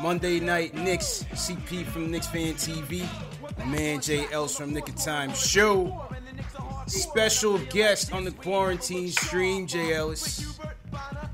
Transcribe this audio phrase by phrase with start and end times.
[0.00, 1.24] Monday night Knicks.
[1.32, 3.06] CP from Knicks Fan TV.
[3.58, 6.06] My man Jay Els from Nick of Time Show.
[6.86, 10.58] Special guest on the quarantine stream, Jay Ellis.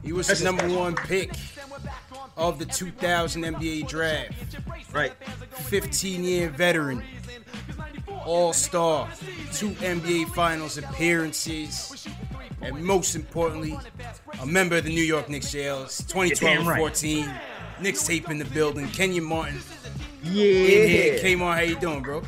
[0.03, 1.33] He was the number one pick
[2.37, 4.33] of the 2000 NBA draft.
[4.93, 5.13] Right.
[5.53, 7.03] 15 year veteran.
[8.25, 9.09] All star.
[9.53, 12.07] Two NBA Finals appearances.
[12.63, 13.79] And most importantly,
[14.41, 15.99] a member of the New York Knicks jails.
[16.09, 16.79] 2012 right.
[16.79, 17.35] 14.
[17.83, 18.89] Knicks tape in the building.
[18.89, 19.61] Kenyon Martin
[20.23, 20.45] Yeah.
[20.45, 21.19] in here.
[21.19, 22.23] Kmart, how you doing, bro?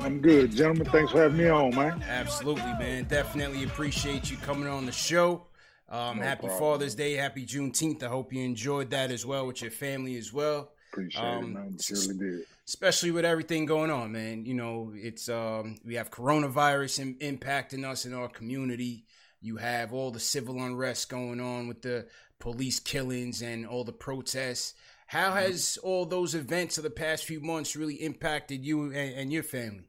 [0.00, 0.86] I'm good, gentlemen.
[0.86, 2.02] Thanks for having me on, man.
[2.08, 3.04] Absolutely, man.
[3.04, 5.46] Definitely appreciate you coming on the show.
[5.88, 6.58] Um, No happy problem.
[6.58, 8.02] Father's Day, happy Juneteenth.
[8.02, 10.72] I hope you enjoyed that as well with your family as well.
[10.90, 11.78] Appreciate Um, it, man.
[11.80, 12.46] Surely did.
[12.66, 14.46] especially with everything going on, man.
[14.46, 19.04] You know, it's um, we have coronavirus in, impacting us in our community.
[19.42, 22.06] You have all the civil unrest going on with the
[22.42, 24.74] police killings and all the protests.
[25.06, 29.32] How has all those events of the past few months really impacted you and, and
[29.32, 29.84] your family?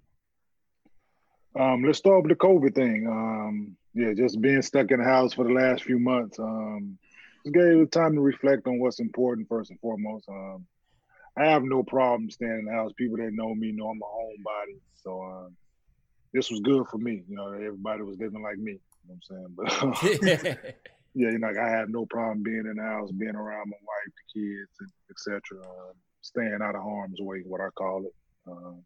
[1.59, 3.07] Um, let's start with the COVID thing.
[3.07, 6.37] Um, yeah, just being stuck in the house for the last few months.
[6.37, 6.99] Um,
[7.43, 10.29] just gave it time to reflect on what's important first and foremost.
[10.29, 10.67] Um,
[11.35, 12.91] I have no problem staying in the house.
[12.95, 15.55] People that know me know I'm a homebody, so um,
[16.33, 17.23] this was good for me.
[17.27, 18.73] You know, everybody was living like me.
[18.73, 19.15] You know
[19.57, 20.51] what I'm saying?
[20.61, 20.75] But
[21.15, 23.77] yeah, you know, like I have no problem being in the house, being around my
[23.77, 25.41] wife, the kids, and etc.
[25.63, 28.13] Um, staying out of harm's way, what I call it.
[28.49, 28.83] Um,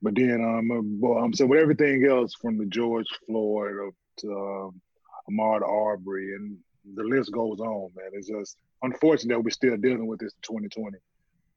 [0.00, 3.94] but then, um, uh, well, I'm saying with everything else, from the George Floyd up
[4.18, 4.80] to um,
[5.30, 6.56] Ahmaud Arbery, and
[6.94, 8.10] the list goes on, man.
[8.12, 10.96] It's just unfortunate that we're still dealing with this in 2020.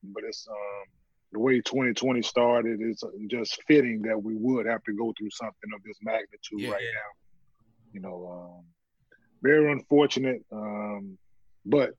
[0.04, 0.86] But it's um,
[1.32, 2.82] the way 2020 started.
[2.82, 6.72] It's just fitting that we would have to go through something of this magnitude Yeah,
[6.72, 6.90] right yeah.
[6.90, 7.94] now.
[7.94, 8.66] You know, um,
[9.42, 11.18] very unfortunate, um,
[11.66, 11.92] but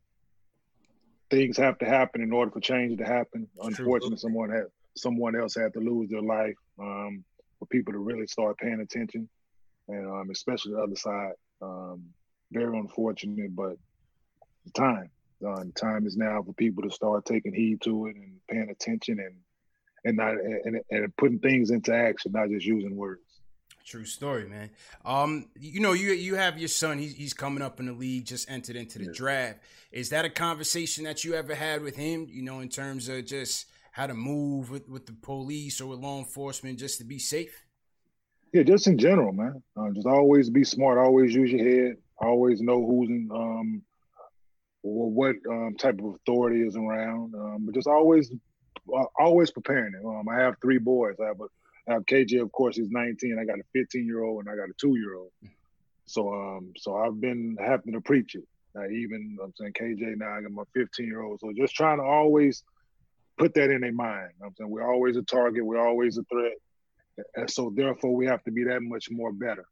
[1.31, 3.49] things have to happen in order for change to happen.
[3.61, 4.65] Unfortunately, someone had
[4.97, 7.25] someone else had to lose their life um,
[7.59, 9.29] for people to really start paying attention,
[9.89, 11.33] and um, especially the other side.
[11.61, 12.05] Um,
[12.53, 13.77] very unfortunate, but
[14.65, 15.11] it's time.
[15.47, 19.19] Uh, time is now for people to start taking heed to it and paying attention
[19.19, 19.35] and
[20.05, 23.32] and not and, and putting things into action, not just using words.
[23.85, 24.71] True story, man.
[25.05, 26.99] Um, you know, you you have your son.
[26.99, 28.27] He's he's coming up in the league.
[28.27, 29.13] Just entered into the Yeah.
[29.13, 29.59] draft.
[29.91, 32.27] Is that a conversation that you ever had with him?
[32.31, 35.99] You know, in terms of just how to move with, with the police or with
[35.99, 37.67] law enforcement, just to be safe.
[38.53, 39.63] Yeah, just in general, man.
[39.77, 40.99] Uh, just always be smart.
[40.99, 41.97] Always use your head.
[42.19, 43.83] Always know who's in, um,
[44.83, 47.35] or what um, type of authority is around.
[47.35, 48.31] Um, but just always,
[48.95, 50.05] uh, always preparing it.
[50.07, 51.17] Um, I have three boys.
[51.21, 51.47] I have a,
[51.89, 53.39] I have KJ, of course, he's 19.
[53.41, 55.33] I got a 15 year old and I got a two year old.
[56.07, 58.45] So, um, so I've been having to preach it.
[58.77, 61.41] Uh, even I'm saying KJ now, I got my 15 year old.
[61.41, 62.63] So just trying to always
[63.39, 64.31] put that in their mind.
[64.45, 65.65] I'm saying we're always a target.
[65.65, 66.55] We're always a threat.
[67.37, 69.65] And so therefore we have to be that much more better.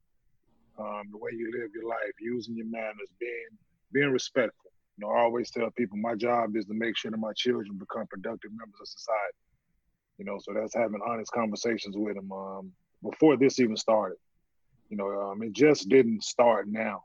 [0.78, 3.58] Um, the way you live your life, using your manners, being
[3.92, 4.70] being respectful.
[4.96, 7.76] You know, I always tell people my job is to make sure that my children
[7.78, 9.36] become productive members of society.
[10.20, 12.72] You know, so that's having honest conversations with them um,
[13.02, 14.19] before this even started.
[14.90, 17.05] You know, um, it just didn't start now.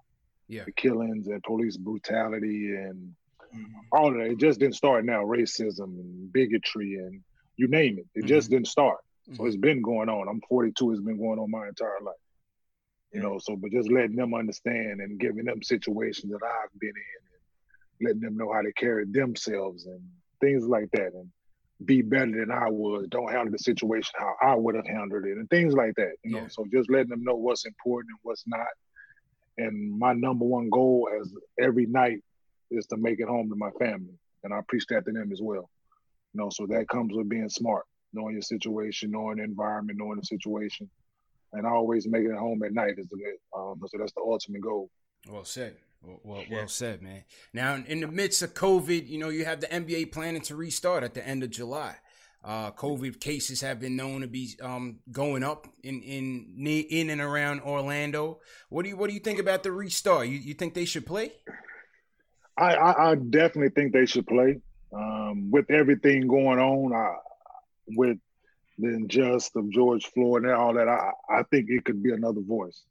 [0.50, 0.65] Yeah.
[0.65, 3.15] The killings and police brutality and
[3.56, 3.79] Mm-hmm.
[3.94, 4.31] all of that.
[4.31, 5.23] It just didn't start now.
[5.23, 7.21] Racism and bigotry and
[7.56, 8.06] you name it.
[8.13, 8.97] It just didn't start.
[9.38, 10.27] So it's been going on.
[10.27, 10.91] I'm 42.
[10.91, 12.15] It's been going on my entire life.
[13.13, 16.89] You know, so but just letting them understand and giving them situations that I've been
[16.89, 17.21] in
[18.03, 20.01] and letting them know how to carry themselves and
[20.41, 21.29] things like that and
[21.83, 23.07] be better than I was.
[23.10, 26.13] Don't handle the situation how I would have handled it and things like that.
[26.24, 28.68] You know, so just letting them know what's important and what's not.
[29.57, 32.19] And my number one goal as every night
[32.72, 34.18] is to make it home to my family.
[34.44, 35.69] And I preach that to them as well.
[36.33, 37.83] You know, so that comes with being smart,
[38.13, 40.89] knowing your situation, knowing the environment, knowing the situation.
[41.54, 43.18] And always making it home at night is the
[43.57, 44.89] um, so that's the ultimate goal.
[45.30, 45.77] Well said.
[46.05, 47.23] Well, well, well said, man.
[47.53, 51.03] Now, in the midst of COVID, you know, you have the NBA planning to restart
[51.03, 51.95] at the end of July.
[52.43, 57.19] Uh, COVID cases have been known to be um, going up in in in and
[57.19, 58.39] around Orlando.
[58.69, 60.27] What do you what do you think about the restart?
[60.27, 61.31] You you think they should play?
[62.55, 64.61] I, I, I definitely think they should play.
[64.93, 67.15] Um, with everything going on, I,
[67.87, 68.17] with
[68.77, 72.41] the injustice of George Floyd and all that, I, I think it could be another
[72.41, 72.83] voice.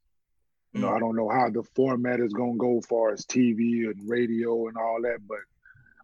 [0.75, 3.89] You know, I don't know how the format is to go as far as TV
[3.89, 5.39] and radio and all that, but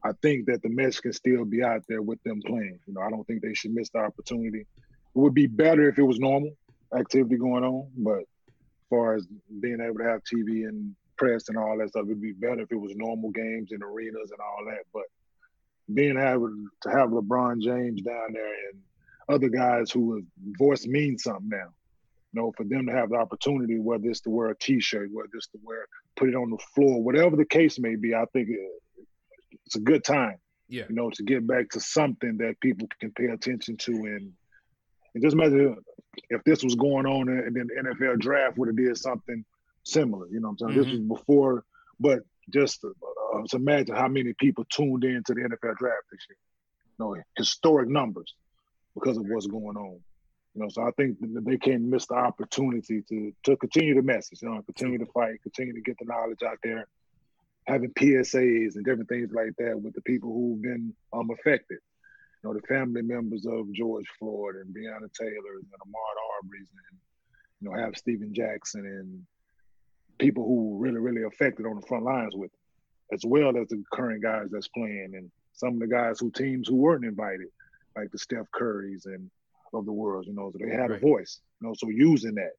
[0.05, 2.78] I think that the message can still be out there with them playing.
[2.87, 4.61] You know, I don't think they should miss the opportunity.
[4.61, 4.67] It
[5.14, 6.52] would be better if it was normal
[6.96, 9.26] activity going on, but as far as
[9.61, 12.70] being able to have TV and press and all that stuff, it'd be better if
[12.70, 14.84] it was normal games in arenas and all that.
[14.94, 15.02] But
[15.93, 18.81] being able to have LeBron James down there and
[19.28, 20.25] other guys who have
[20.58, 21.72] voice means something now.
[22.32, 25.29] You know, for them to have the opportunity, whether it's to wear a T-shirt, whether
[25.35, 25.87] it's to wear,
[26.17, 28.49] put it on the floor, whatever the case may be, I think
[29.67, 30.37] it's a good time.
[30.69, 30.85] Yeah.
[30.88, 34.32] You know, to get back to something that people can pay attention to, and
[35.15, 35.75] it just matter
[36.29, 39.44] if this was going on and then the NFL draft would have did something
[39.82, 40.29] similar.
[40.29, 41.65] You know, what I'm saying this was before,
[41.99, 46.27] but just uh, to imagine how many people tuned in to the NFL draft this
[46.29, 46.37] year.
[46.99, 48.35] You know, historic numbers
[48.94, 50.00] because of what's going on.
[50.55, 54.43] You know, so I think they can't miss the opportunity to to continue the message,
[54.43, 56.88] you know, continue to fight, continue to get the knowledge out there,
[57.67, 61.79] having PSAs and different things like that with the people who've been um affected.
[62.43, 66.99] You know, the family members of George Floyd and Breonna Taylor and Ahmaud Arbery's and
[67.61, 69.26] you know, have Stephen Jackson and
[70.19, 73.69] people who were really, really affected on the front lines with it, as well as
[73.69, 77.49] the current guys that's playing and some of the guys who teams who weren't invited,
[77.96, 79.31] like the Steph Currys and
[79.72, 80.99] of the world, you know, so they had Right.
[80.99, 82.52] a voice, you know, so using that.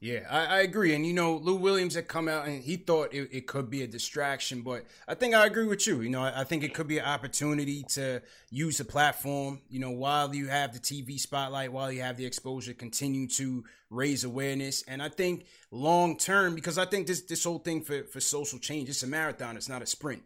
[0.00, 0.94] Yeah, I, I agree.
[0.94, 3.82] And you know, Lou Williams had come out and he thought it, it could be
[3.82, 6.02] a distraction, but I think I agree with you.
[6.02, 8.20] You know, I, I think it could be an opportunity to
[8.50, 9.60] use the platform.
[9.70, 13.64] You know, while you have the TV spotlight, while you have the exposure, continue to
[13.88, 14.82] raise awareness.
[14.82, 18.58] And I think long term, because I think this this whole thing for for social
[18.58, 19.56] change, it's a marathon.
[19.56, 20.22] It's not a sprint.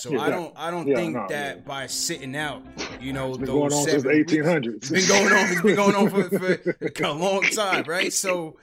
[0.00, 1.62] So Yeah, I don't I don't yeah, think no, that yeah.
[1.62, 2.62] by sitting out,
[3.00, 4.74] you know, It's been those going on since the 1800s.
[4.76, 5.52] It's been going on.
[5.52, 8.12] It's been going on for, for a long time, right?
[8.12, 8.56] So,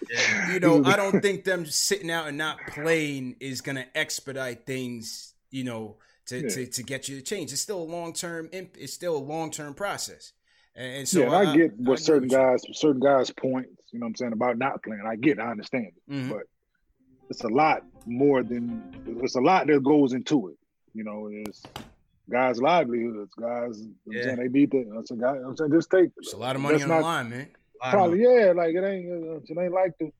[0.51, 4.65] you know, I don't think them sitting out and not playing is going to expedite
[4.65, 5.33] things.
[5.49, 7.53] You know, to, to to get you to change.
[7.53, 8.49] It's still a long term.
[8.51, 10.33] It's still a long term process.
[10.75, 12.37] And, and so yeah, and I, get what agree certain with you.
[12.37, 15.03] guys, certain guys' points, you know what I'm saying, about not playing.
[15.07, 16.29] I get, it, I understand it, Mhm.
[16.29, 16.43] but
[17.29, 20.57] it's a lot more than it's a lot that goes into it.
[20.97, 21.61] You know, it's
[22.27, 23.77] guys' livelihoods, guys.
[24.03, 24.23] What I'm Yeah.
[24.23, 24.97] saying they need that.
[24.99, 25.37] It's a guy.
[25.37, 26.09] I'm saying just take.
[26.17, 27.47] It's a lot of money on not- the line, man.
[27.91, 28.51] Probably, yeah.
[28.55, 29.05] Like it ain't.
[29.47, 30.11] It ain't like the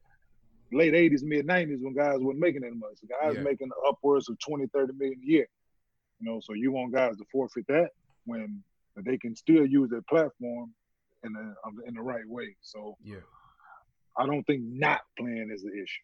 [0.71, 2.99] late '80s, mid '90s when guys weren't making that much.
[3.09, 3.41] Guys Yeah.
[3.41, 5.47] making upwards of 20, 30 million a year.
[6.19, 7.89] You know, so you want guys to forfeit that
[8.25, 8.63] when
[8.97, 10.75] they can still use their platform
[11.23, 11.55] in the
[11.87, 12.55] in the right way.
[12.61, 13.21] So Yeah.
[14.15, 16.03] I don't think not playing is the issue.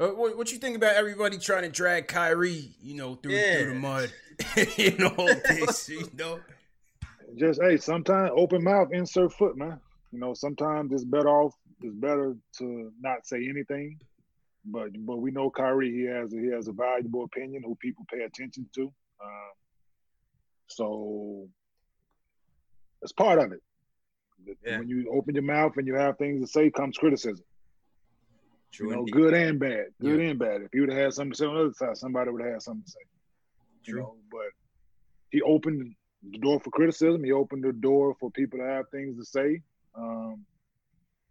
[0.00, 3.74] Uh, what, what you think about everybody trying to drag Kyrie, you know, through, through
[3.74, 4.12] the mud,
[4.76, 5.14] you know,
[5.48, 6.40] this, you know?
[7.36, 9.80] Just hey, sometimes open mouth, insert foot, man.
[10.10, 11.54] You know, sometimes it's better off.
[11.80, 13.98] It's better to not say anything.
[14.64, 15.90] But but we know Kyrie.
[15.90, 18.82] He has he has a valuable opinion who people pay attention to.
[18.82, 19.52] Um,
[20.68, 21.48] so
[23.00, 23.62] it's part of it.
[24.64, 24.78] Yeah.
[24.78, 27.44] When you open your mouth and you have things to say, comes criticism.
[28.72, 29.12] True you know, indeed.
[29.12, 30.62] good and bad, good and bad.
[30.62, 32.52] If you would have had something to say on the other side, somebody would have
[32.52, 33.00] had something to say.
[33.86, 34.02] You True.
[34.02, 34.48] know, but
[35.30, 35.94] he opened
[36.30, 37.22] the door for criticism.
[37.24, 39.60] He opened the door for people to have things to say.
[39.94, 40.46] Um,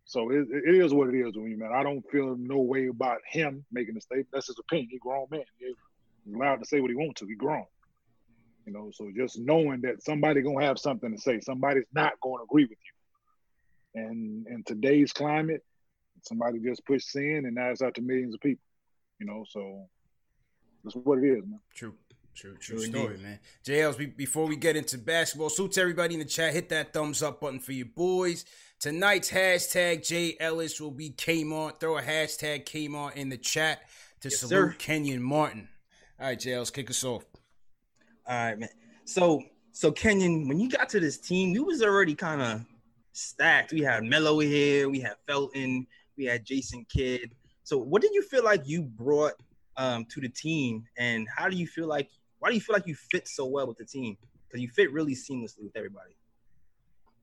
[0.06, 1.72] so it, it is what it is with me, man.
[1.74, 4.30] I don't feel no way about him making a statement.
[4.34, 4.90] That's his opinion.
[4.92, 5.44] He grown man.
[5.60, 5.74] He,
[6.26, 7.28] He's allowed to say what he wants to.
[7.28, 7.66] He grown.
[8.66, 12.44] You know, so just knowing that somebody gonna have something to say, somebody's not gonna
[12.44, 14.02] agree with you.
[14.04, 15.64] And in today's climate,
[16.22, 18.64] somebody just pushed sin and now it's out to millions of people.
[19.20, 19.88] You know, so
[20.84, 21.60] that's what it is, man.
[21.76, 21.94] True.
[22.34, 23.40] True, true story, man.
[23.66, 26.54] JLs, before we get into basketball, salute to everybody in the chat.
[26.54, 28.46] Hit that thumbs up button for your boys.
[28.80, 31.80] Tonight's hashtag J Ellis will be Kmart.
[31.80, 33.82] Throw a hashtag Kmart in the chat
[34.22, 34.76] to yes, salute sir.
[34.80, 35.68] Kenyon Martin.
[36.20, 37.26] All right, JLs, kick us off.
[38.26, 38.70] All right, man.
[39.06, 42.62] So, so Kenyon, when you got to this team, you was already kind of
[43.12, 43.74] stacked.
[43.74, 45.86] We had Melo here, we had Felton,
[46.22, 47.32] we had Jason Kidd.
[47.64, 49.34] So, what did you feel like you brought
[49.78, 52.10] um, to the team, and how do you feel like
[52.40, 54.18] why do you feel like you fit so well with the team?
[54.48, 56.16] Because you fit really seamlessly with everybody.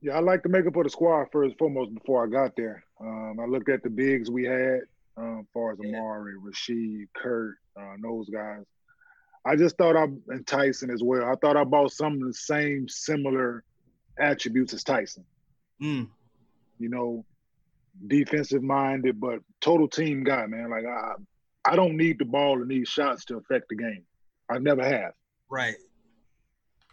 [0.01, 2.83] Yeah, I like the makeup of the squad first and foremost before I got there.
[3.01, 4.81] Um, I looked at the bigs we had,
[5.17, 8.63] um, as far as Amar'e, Rasheed, Kurt, uh, those guys.
[9.45, 11.25] I just thought I and Tyson as well.
[11.25, 13.63] I thought I bought some of the same similar
[14.17, 15.25] attributes as Tyson.
[15.81, 16.07] Mm.
[16.77, 17.25] You know,
[18.07, 20.69] defensive minded, but total team guy, man.
[20.69, 21.13] Like I,
[21.65, 24.03] I don't need the ball and need shots to affect the game.
[24.49, 25.11] I never have.
[25.49, 25.75] Right.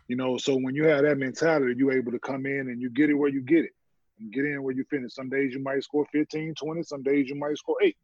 [0.08, 2.90] You know, so when you have that mentality, you're able to come in and you
[2.90, 3.72] get it where you get it.
[4.18, 5.12] And get in where you finish.
[5.14, 7.96] Some days you might score 15, 20, some days you might score eight.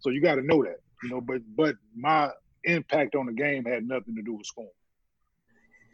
[0.00, 2.30] So you got to know that, you know, but but my
[2.64, 4.70] impact on the game had nothing to do with scoring.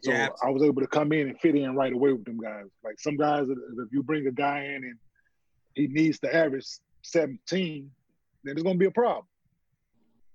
[0.02, 2.38] So yeah, I was able to come in and fit in right away with them
[2.38, 2.64] guys.
[2.82, 4.98] Like some guys, if you bring a guy in and
[5.80, 6.66] he needs to average
[7.02, 7.90] 17,
[8.44, 9.26] then it's going to be a problem.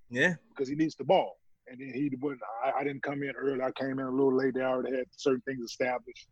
[0.09, 0.35] Yeah.
[0.49, 1.37] Because he needs the ball
[1.67, 2.41] and then he wouldn't.
[2.63, 3.61] I, I, didn't come in early.
[3.61, 4.53] I came in a little late.
[4.53, 6.27] They already had certain things established.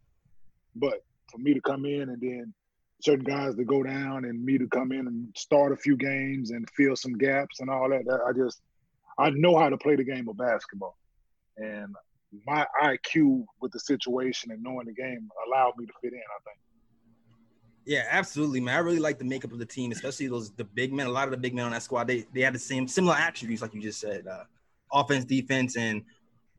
[0.75, 2.53] But for me to come in and then
[3.01, 6.51] certain guys to go down and me to come in and start a few games
[6.51, 8.61] and fill some gaps and all that, I just
[9.17, 10.97] I know how to play the game of basketball,
[11.57, 11.93] and
[12.47, 16.19] my IQ with the situation and knowing the game allowed me to fit in.
[16.19, 16.59] I think.
[17.85, 18.75] Yeah, absolutely, man.
[18.75, 21.07] I really like the makeup of the team, especially those the big men.
[21.07, 23.15] A lot of the big men on that squad, they they had the same similar
[23.15, 24.25] attributes, like you just said.
[24.27, 24.43] Uh,
[24.93, 26.03] offense, defense, and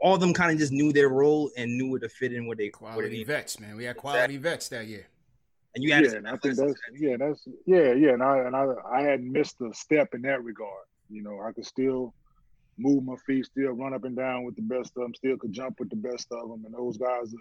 [0.01, 2.47] all of them kind of just knew their role and knew where to fit in
[2.47, 3.77] where they quality where vets, man.
[3.77, 4.39] We had quality exactly.
[4.39, 5.07] vets that year.
[5.75, 8.11] And you had yeah, I think that's yeah, that's yeah, yeah.
[8.11, 10.85] And I and I I hadn't missed a step in that regard.
[11.09, 12.15] You know, I could still
[12.79, 15.53] move my feet, still run up and down with the best of them, still could
[15.53, 16.65] jump with the best of them.
[16.65, 17.35] And those guys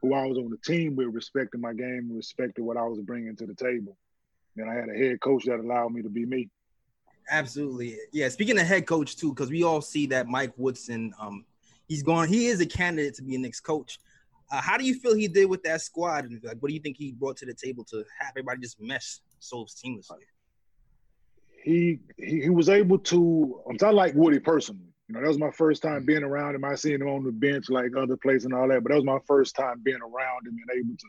[0.00, 3.34] who I was on the team with respected my game, respected what I was bringing
[3.36, 3.96] to the table.
[4.56, 6.48] And I had a head coach that allowed me to be me.
[7.30, 7.96] Absolutely.
[8.12, 8.28] Yeah.
[8.28, 11.44] Speaking of head coach too, because we all see that Mike Woodson, um,
[11.86, 12.28] he's going.
[12.28, 14.00] He is a candidate to be a next coach.
[14.50, 16.24] Uh, how do you feel he did with that squad?
[16.24, 18.80] And like, what do you think he brought to the table to have everybody just
[18.80, 20.24] mesh so seamlessly?
[21.62, 23.60] He he, he was able to.
[23.68, 24.92] I'm not like Woody personally.
[25.08, 26.64] You know, that was my first time being around him.
[26.64, 29.04] I seen him on the bench like other places and all that, but that was
[29.04, 31.06] my first time being around him and able to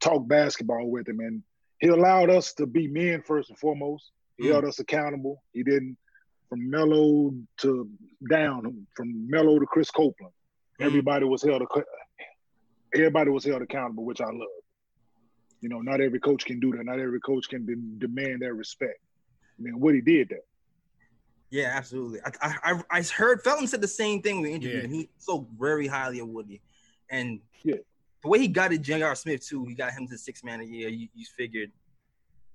[0.00, 1.20] talk basketball with him.
[1.20, 1.42] And
[1.80, 4.10] he allowed us to be men first and foremost.
[4.36, 4.52] He mm.
[4.52, 5.42] held us accountable.
[5.52, 5.96] He didn't
[6.50, 7.88] from Melo to
[8.30, 10.34] down, from Melo to Chris Copeland.
[10.78, 10.86] Mm.
[10.86, 11.62] Everybody was held
[12.94, 14.48] everybody was held accountable, which I love.
[15.62, 16.84] You know, not every coach can do that.
[16.84, 18.98] Not every coach can de- demand that respect.
[19.58, 20.44] I mean, Woody did that.
[21.52, 22.18] Yeah, absolutely.
[22.24, 24.90] I I, I heard Felton said the same thing we interviewed.
[24.90, 24.96] Yeah.
[24.96, 26.62] He spoke very highly of Woody,
[27.10, 27.76] and yeah.
[28.22, 29.14] the way he got it, J.R.
[29.14, 29.66] Smith too.
[29.66, 30.88] He got him to six man a year.
[30.88, 31.70] You, you figured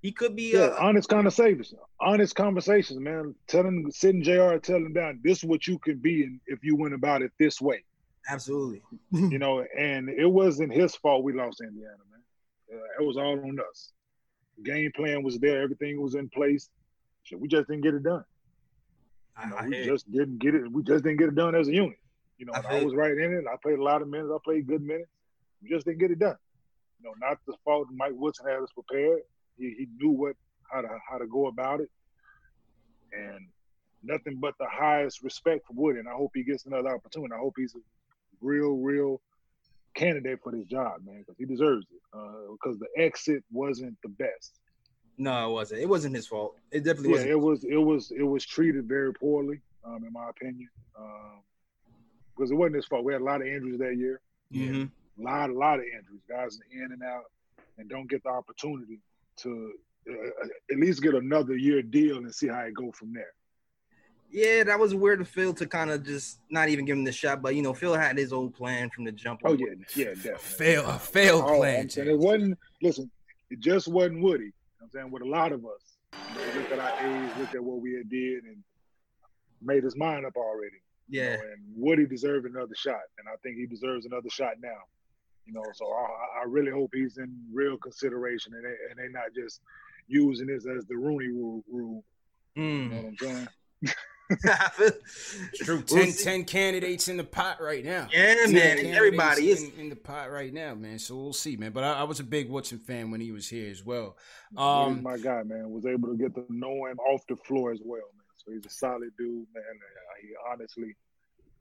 [0.02, 3.36] he could be yeah, uh, honest conversations, honest conversations, man.
[3.46, 4.58] Telling sitting J.R.
[4.58, 7.84] telling down this is what you could be if you went about it this way.
[8.28, 8.82] Absolutely.
[9.12, 12.80] you know, and it wasn't his fault we lost Indiana, man.
[12.80, 13.92] Uh, it was all on us.
[14.64, 16.68] Game plan was there, everything was in place.
[17.36, 18.24] we just didn't get it done.
[19.42, 20.70] You know, I, I we just didn't get it.
[20.70, 21.98] We just didn't get it done as a unit.
[22.38, 23.44] You know, I, I was right in it.
[23.52, 24.30] I played a lot of minutes.
[24.32, 25.10] I played good minutes.
[25.62, 26.36] We just didn't get it done.
[27.00, 29.20] You know, not the fault Mike Woodson had us prepared.
[29.56, 30.34] He, he knew what
[30.70, 31.90] how to how to go about it,
[33.12, 33.46] and
[34.02, 35.98] nothing but the highest respect for Woody.
[35.98, 37.32] And I hope he gets another opportunity.
[37.34, 37.80] I hope he's a
[38.40, 39.20] real, real
[39.94, 42.00] candidate for this job, man, because he deserves it.
[42.16, 44.58] Uh, because the exit wasn't the best.
[45.18, 45.80] No, it wasn't.
[45.80, 46.56] It wasn't his fault.
[46.70, 47.30] It definitely yeah, wasn't.
[47.30, 47.64] it was.
[47.64, 48.10] It was.
[48.12, 50.68] It was treated very poorly, um, in my opinion.
[50.96, 51.42] Um,
[52.36, 53.04] because it wasn't his fault.
[53.04, 54.20] We had a lot of injuries that year.
[54.54, 54.84] Mm-hmm.
[55.20, 56.22] A lot, a lot of injuries.
[56.28, 57.24] Guys in and out,
[57.78, 59.00] and don't get the opportunity
[59.38, 59.72] to
[60.08, 63.32] uh, at least get another year deal and see how it go from there.
[64.30, 67.12] Yeah, that was weird of Phil to kind of just not even give him the
[67.12, 69.40] shot, but you know, Phil had his own plan from the jump.
[69.44, 70.38] Oh yeah, yeah, definitely.
[70.38, 71.88] Fail, a failed oh, plan.
[71.96, 72.58] It wasn't.
[72.82, 73.10] Listen,
[73.50, 74.52] it just wasn't Woody.
[74.80, 77.54] You I'm saying with a lot of us, you know, look at our age, look
[77.54, 78.62] at what we had did, and
[79.62, 80.76] made his mind up already.
[81.08, 81.36] You Yeah.
[81.36, 84.82] know, and Woody deserved another shot, and I think he deserves another shot now.
[85.46, 89.12] You know, so I, I really hope he's in real consideration, and they and they
[89.12, 89.60] not just
[90.06, 91.64] using this as the Rooney rule.
[91.70, 92.04] rule
[92.56, 93.02] you know Mm.
[93.02, 93.46] what I'm saying?
[95.54, 95.82] True.
[95.90, 98.08] We'll 10, candidates in the pot right now.
[98.12, 98.78] Yeah, man.
[98.86, 99.62] Everybody is.
[99.62, 100.98] in, in the pot right now, man.
[100.98, 101.72] So we'll see, man.
[101.72, 104.16] But I, I was a big Woodson fan when he was here as well.
[104.52, 105.70] Woody's Um, my guy, man.
[105.70, 108.26] Was able to get to know him off the floor as well, man.
[108.36, 109.64] So he's a solid dude, man.
[109.64, 110.96] Uh, he honestly,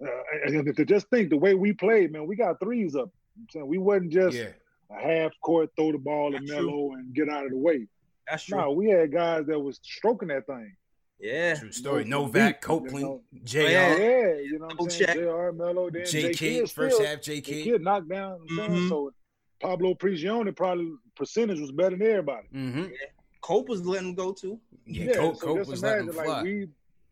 [0.02, 3.10] uh, to just think the way we played, man, we got threes up.
[3.38, 4.50] I'm saying we wasn't just yeah,
[4.92, 7.88] a half court, throw the ball to That's Melo and get out of the way.
[8.30, 8.58] That's true.
[8.58, 10.76] No, we had guys that was stroking that thing.
[11.20, 11.56] Yeah.
[11.56, 12.04] true story.
[12.06, 13.22] No, Novak, deep, you Copeland, know.
[13.44, 13.66] J.R.
[13.68, 14.34] Oh, Yeah, Yeah.
[14.42, 15.18] you know what I'm saying?
[15.18, 15.52] J.R.
[15.52, 16.22] Melo, then J.
[16.22, 16.28] J.
[16.30, 17.36] Kidd, Kidd first still- half, J.
[17.36, 17.42] J.
[17.42, 17.64] Kidd.
[17.64, 18.40] Kidd knocked down.
[18.48, 18.86] You know what I'm saying?
[18.86, 18.90] Mhm.
[18.90, 19.14] So
[19.62, 22.48] Pablo Prigioni probably percentage was better than everybody.
[22.54, 22.86] Mm-hmm.
[23.42, 24.60] Cope was letting him go too.
[24.86, 26.36] Yeah, Cope, so Cope just was letting him imagine, fly.
[26.36, 26.68] like we,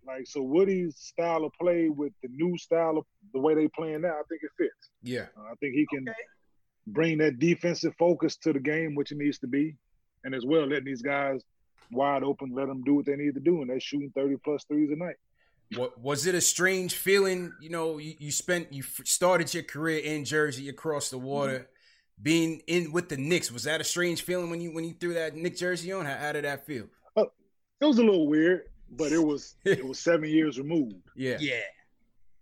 [0.05, 4.01] like so Woody's style of play with the new style of the way they playing
[4.01, 4.91] now, I think it fits.
[5.01, 6.17] yeah, Uh, I think he can Okay.
[6.87, 9.75] bring that defensive focus to the game, which it needs to be,
[10.23, 11.41] and as well letting these guys
[11.91, 14.63] wide open, let them do what they need to do, and they're shooting thirty plus
[14.65, 15.15] threes a night.
[15.75, 17.53] What was it a strange feeling?
[17.59, 22.23] You know, you, you spent you started your career in Jersey across the water, mm-hmm.
[22.23, 23.51] being in with the Knicks.
[23.51, 26.05] Was that a strange feeling when you when you threw that Knick jersey on?
[26.05, 26.85] How, how did that feel?
[27.17, 27.23] Uh,
[27.81, 31.61] it was a little weird, but it was it was seven years removed, Yeah, Yeah.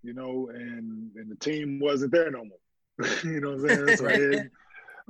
[0.01, 3.07] you know, and and the team wasn't there no more.
[3.23, 3.97] you know what I'm saying?
[3.97, 4.49] So they,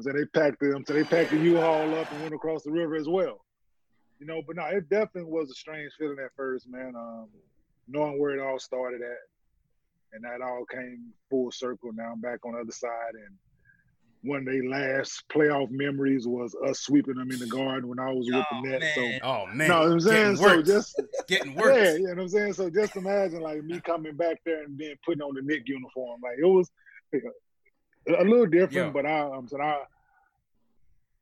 [0.02, 2.96] so they packed them, so they packed the U-Haul up and went across the river
[2.96, 3.43] as well.
[4.24, 6.94] You know, but no, it definitely was a strange feeling at first, man.
[6.96, 7.28] Um,
[7.90, 9.18] knowing where it all started at,
[10.14, 11.92] and that all came full circle.
[11.94, 13.36] Now I'm back on the other side, and
[14.22, 18.14] one of their last playoff memories was us sweeping them in the garden when I
[18.14, 18.80] was with Oh, the net.
[18.96, 19.20] man.
[19.24, 20.68] Oh man, So, no, I'm saying getting so worked.
[20.68, 21.78] just getting worked.
[21.78, 22.54] yeah, you know what I'm saying.
[22.54, 26.22] So just imagine like me coming back there and then putting on the Knick uniform.
[26.24, 26.72] Like it was
[28.08, 28.90] a little different, Yeah.
[28.92, 29.82] but I, I'm saying I,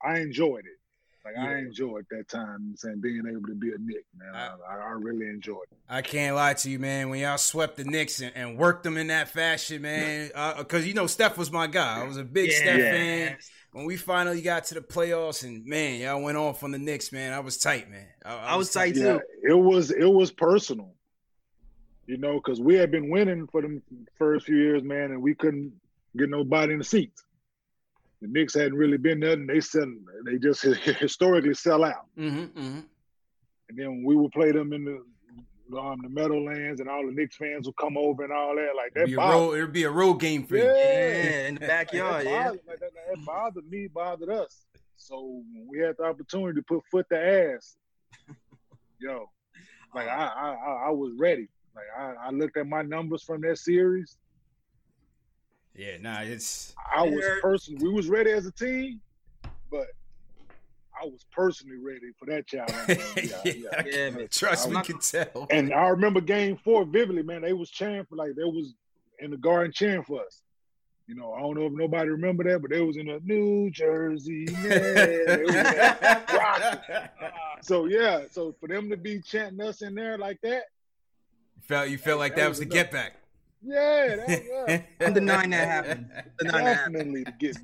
[0.07, 0.77] I enjoyed it.
[1.23, 1.57] Like I Yeah.
[1.59, 4.33] enjoyed that time, and being able to be a Knick, man.
[4.33, 5.77] I, I, I really enjoyed it.
[5.87, 7.09] I can't lie to you, man.
[7.09, 10.87] When y'all swept the Knicks and, and worked them in that fashion, man, because uh,
[10.87, 12.01] you know Steph was my guy.
[12.01, 12.57] I was a big Yeah.
[12.57, 13.37] Steph fan.
[13.73, 17.11] When we finally got to the playoffs, and man, y'all went off on the Knicks,
[17.11, 17.33] man.
[17.33, 18.07] I was tight, man.
[18.25, 19.21] I was tight, Yeah, too.
[19.43, 20.93] it was it was personal,
[22.07, 23.81] you know, because we had been winning for the
[24.17, 25.71] first few years, man, and we couldn't
[26.17, 27.23] get nobody in the seats.
[28.21, 29.91] The Knicks hadn't really been there, and they sell,
[30.25, 30.61] they just
[30.99, 32.05] historically sell out.
[32.17, 32.79] Mm-hmm, mm-hmm.
[33.69, 35.03] And then we would play them in the
[35.77, 38.93] um, the Meadowlands, and all the Knicks fans would come over and all that, like
[38.93, 40.63] that Be a road, it'd be a road game for you.
[40.63, 42.25] Yeah, in the That backyard.
[42.25, 42.43] Yeah.
[42.43, 44.65] bothered, like, that, that bothered me, bothered us.
[44.97, 47.17] So when we had the opportunity to put foot to
[47.55, 47.77] ass,
[48.99, 49.29] yo,
[49.95, 51.47] like I, I, I- I was ready.
[51.73, 54.17] Like I, I looked at my numbers from that series.
[55.75, 57.83] Yeah, nah, it's I was personally.
[57.83, 58.99] We was ready as a team,
[59.71, 59.87] but
[61.01, 62.99] I was personally ready for that challenge.
[63.17, 63.83] Yeah, yeah.
[63.85, 64.27] Yeah, man.
[64.29, 65.47] trust I me, was- can tell.
[65.49, 67.41] And I remember game four vividly, man.
[67.41, 68.73] They was cheering for like they was
[69.19, 70.41] in the garden cheering for us.
[71.07, 73.69] You know, I don't know if nobody remember that, but they was in a New
[73.71, 74.45] Jersey.
[74.51, 74.63] Man.
[74.69, 77.11] They was in that rock.
[77.61, 80.63] So yeah, so for them to be chanting us in there like that,
[81.55, 82.91] You felt you felt like That that was was the enough.
[82.91, 83.13] get back.
[83.63, 86.09] Yeah, that, yeah I'm denying that happened.
[86.39, 86.95] Denying that happened.
[86.95, 87.57] definitely to get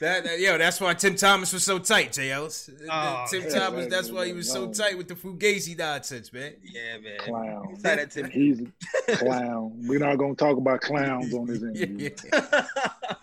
[0.00, 2.30] That, that- yo, that's why Tim Thomas was so tight, J.
[2.30, 2.68] Ellis.
[2.90, 6.30] Oh, Tim yeah, Thomas, man, that's why he was so tight with the Fugazi nonsense,
[6.34, 6.52] man.
[6.62, 7.18] Yeah, man.
[7.20, 7.76] Clown.
[7.76, 8.30] Say that to me.
[8.30, 8.60] He's
[9.08, 9.72] a clown.
[9.86, 12.10] We're not gonna talk about clowns on this interview.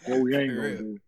[0.07, 0.99] What we ain't gonna do.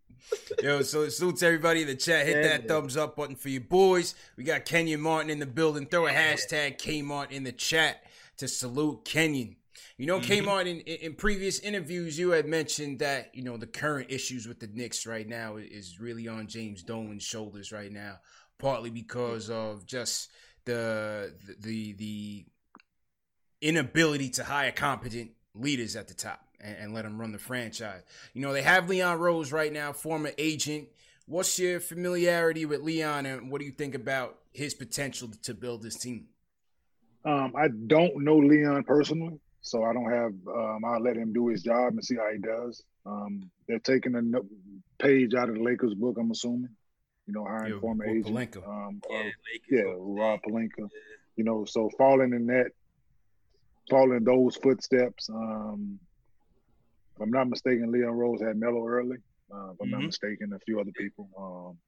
[0.62, 2.26] Yo, so salute to everybody in the chat.
[2.28, 2.68] Hit Yeah, that man.
[2.68, 4.14] thumbs up button for your boys.
[4.38, 5.86] We got Kenyon Martin in the building.
[5.88, 8.04] Throw a hashtag Kmart in the chat
[8.38, 9.56] to salute Kenyon.
[9.98, 10.48] You know, Mm-hmm.
[10.50, 14.60] Kmart, in, in previous interviews, you had mentioned that, you know, the current issues with
[14.60, 18.20] the Knicks right now is really on James Dolan's shoulders right now,
[18.58, 20.32] partly because of just
[20.66, 22.46] the the the
[23.62, 28.02] inability to hire competent leaders at the top and, and let them run the franchise.
[28.34, 30.90] You know, they have Leon Rose right now, former agent.
[31.26, 35.82] What's your familiarity with Leon and what do you think about his potential to build
[35.84, 36.28] this team?
[37.24, 40.32] Um, I don't know Leon personally, so I don't have.
[40.48, 42.84] Um, I'll let him do his job and see how he does.
[43.06, 44.46] Um, they're taking a no-
[45.00, 46.18] page out of the Lakers book.
[46.20, 46.70] I'm assuming,
[47.26, 48.28] you know, hiring Yeah, former agent.
[48.28, 48.68] Pelinka.
[48.68, 49.70] Um, Yeah, uh, Lakers.
[49.72, 50.88] yeah, Rob Pelinka.
[51.36, 52.68] You know, so falling in that,
[53.90, 55.30] following those footsteps.
[55.30, 56.00] Um,
[57.16, 59.18] if I'm not mistaken, Leon Rose had Melo early.
[59.52, 60.06] Uh, if I'm not Mhm.
[60.08, 61.28] mistaken, a few other people.
[61.38, 61.80] Um,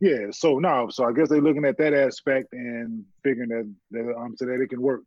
[0.00, 4.16] yeah, so now, so I guess they're looking at that aspect and figuring that that
[4.16, 5.02] um, so that it can work.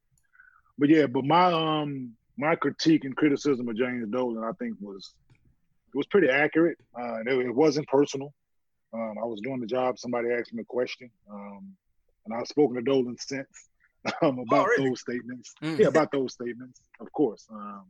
[0.77, 5.13] But yeah, but my um my critique and criticism of James Dolan, I think, was
[5.93, 6.77] it was pretty accurate.
[6.99, 8.33] Uh, it, it, wasn't personal.
[8.93, 9.99] Um, I was doing the job.
[9.99, 11.75] Somebody asked me a question, um,
[12.25, 13.69] and I've spoken to Dolan since
[14.21, 14.89] um, about oh, really?
[14.89, 15.53] those statements.
[15.61, 15.79] Mm.
[15.79, 17.45] Yeah, about those statements, of course.
[17.51, 17.85] Um,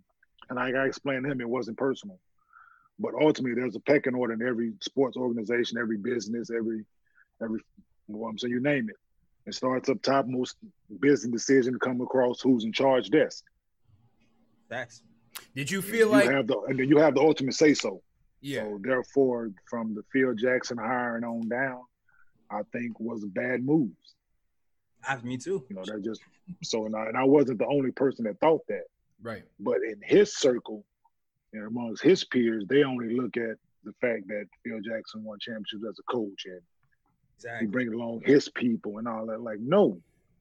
[0.49, 2.19] and I, I explained to him it wasn't personal.
[2.99, 6.85] But ultimately, there's a pecking order in every sports organization, every business, every
[7.41, 7.61] every.
[8.07, 8.97] Well, I'm saying you name it.
[9.45, 10.25] It starts up top.
[10.27, 10.56] Most
[10.99, 13.43] business decision to come across who's in charge desk.
[14.69, 15.03] Facts.
[15.56, 18.01] Did you feel you like have the and then you have the ultimate say so.
[18.41, 18.63] Yeah.
[18.63, 21.82] So therefore, from the Phil Jackson hiring on down,
[22.49, 24.15] I think was a bad moves.
[25.08, 25.65] I, ah, me too.
[25.69, 26.21] You know, that just
[26.63, 28.84] so and I, and I wasn't the only person that thought that.
[29.21, 29.43] Right.
[29.60, 30.86] But in his circle,
[31.53, 35.84] and amongst his peers, they only look at the fact that Phil Jackson won championships
[35.88, 36.62] as a coach and
[37.37, 37.67] exactly.
[37.67, 39.41] he bring along his people and all that.
[39.41, 39.99] Like, no,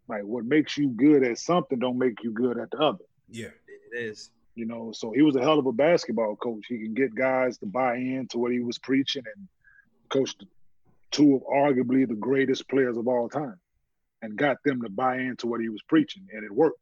[0.09, 3.05] like what makes you good at something don't make you good at the other.
[3.31, 4.31] Yeah, it is.
[4.55, 6.67] You know, so he was a hell of a basketball coach.
[6.69, 9.49] He can get guys to buy into what he was preaching and
[10.11, 10.45] coached
[11.11, 13.59] two of arguably the greatest players of all time
[14.21, 16.81] and got them to buy into what he was preaching and it worked.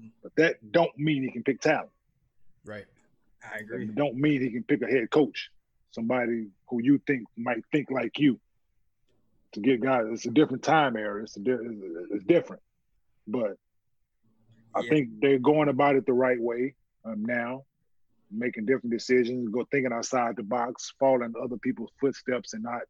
[0.00, 0.10] Mm.
[0.22, 1.90] But that don't mean he can pick talent.
[2.64, 2.84] Right.
[3.42, 3.84] I agree.
[3.84, 5.50] It don't mean he can pick a head coach,
[5.90, 8.38] somebody who you think might think like you.
[9.54, 11.22] To get guys, it's a different time era.
[11.22, 11.40] It's a,
[12.12, 12.62] it's different,
[13.26, 13.56] but
[14.74, 14.88] I yeah.
[14.88, 17.64] think they're going about it the right way um, now,
[18.30, 22.82] making different decisions, go thinking outside the box, following other people's footsteps, and not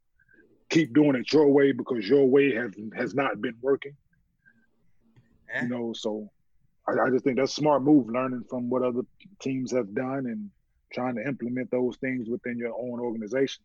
[0.68, 3.96] keep doing it your way because your way has has not been working.
[5.48, 5.62] Yeah.
[5.62, 6.30] You know, so
[6.86, 9.02] I, I just think that's smart move, learning from what other
[9.40, 10.50] teams have done and
[10.92, 13.62] trying to implement those things within your own organization.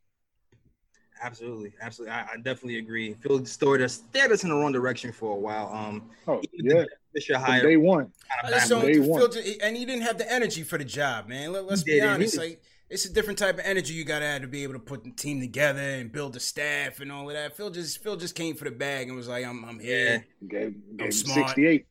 [1.22, 2.14] Absolutely, absolutely.
[2.14, 3.14] I, I definitely agree.
[3.22, 5.72] Phil stored us steered us in the wrong direction for a while.
[5.74, 8.12] Um, oh yeah, Fisher hired day one.
[8.48, 9.32] Day one.
[9.64, 11.54] and he didn't have the energy for the job, man.
[11.54, 12.38] Let, us be honest.
[12.38, 15.04] Like it's a different type of energy you gotta have to be able to put
[15.04, 17.56] the team together and build the staff and all of that.
[17.58, 20.26] Phil just Phil just came for the bag and was like, I'm I'm here.
[20.42, 20.48] Yeah.
[20.48, 21.88] Gave, gave him sixty eight.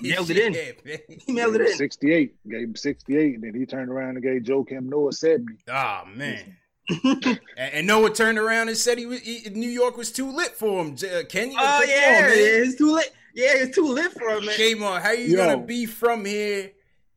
[0.00, 0.54] Nailed it in.
[0.54, 1.76] Yeah, he nailed it in.
[1.76, 2.34] Sixty eight.
[2.48, 5.54] Gave him sixty eight, and then he turned around and gave Joakim Noah seventy.
[5.68, 6.56] Oh man.
[7.04, 10.56] and, and, Noah turned around and said he, was, he New York was too lit
[10.56, 10.94] for him.
[10.94, 13.12] Uh, Kenny, oh yeah, on, it's too lit.
[13.34, 14.54] Yeah, it's too lit for him, man.
[14.54, 15.36] Shame on how you Yo.
[15.36, 16.72] gonna be from here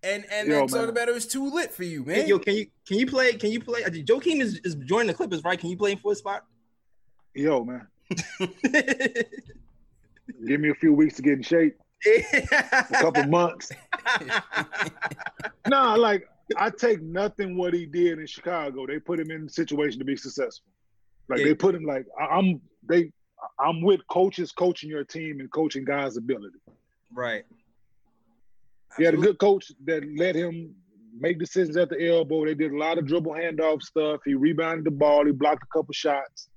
[0.06, 2.16] and and Yo, then talk about it was too lit for you, man.
[2.16, 3.34] Hey, yo, can you can you play?
[3.34, 3.84] Can you play?
[3.84, 5.60] Uh, Joakim is, is joining the Clippers, right?
[5.60, 6.46] Can you play for a spot?
[7.34, 7.88] Yo, man.
[10.46, 11.76] Give me a few weeks to get in shape.
[12.06, 13.72] a couple months.
[15.68, 18.86] nah, like I take nothing what he did in Chicago.
[18.86, 20.70] They put him in a situation to be successful.
[21.28, 21.46] Like yeah.
[21.46, 23.12] they put him like I'm they
[23.60, 26.60] I'm with coaches coaching your team and coaching guys' ability.
[27.12, 27.44] Right.
[28.98, 30.74] He had a good coach that let him
[31.20, 32.46] make decisions at the elbow.
[32.46, 34.22] They did a lot of dribble handoff stuff.
[34.24, 35.26] He rebounded the ball.
[35.26, 36.50] He blocked a couple shots.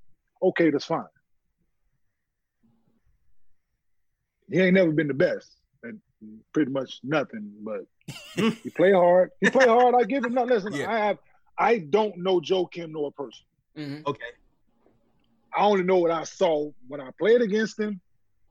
[0.42, 1.04] Okay, that's fine.
[4.50, 5.94] He ain't never been the best at
[6.52, 7.80] pretty much nothing, but
[8.34, 9.30] he play hard.
[9.40, 9.94] He play hard.
[9.94, 10.72] I give him no listen.
[10.72, 10.90] Yeah.
[10.90, 11.18] I have
[11.58, 13.44] I don't know Joakim nor a person.
[13.76, 14.02] Mm-hmm.
[14.06, 14.20] Okay.
[15.54, 18.00] I only know what I saw when I played against him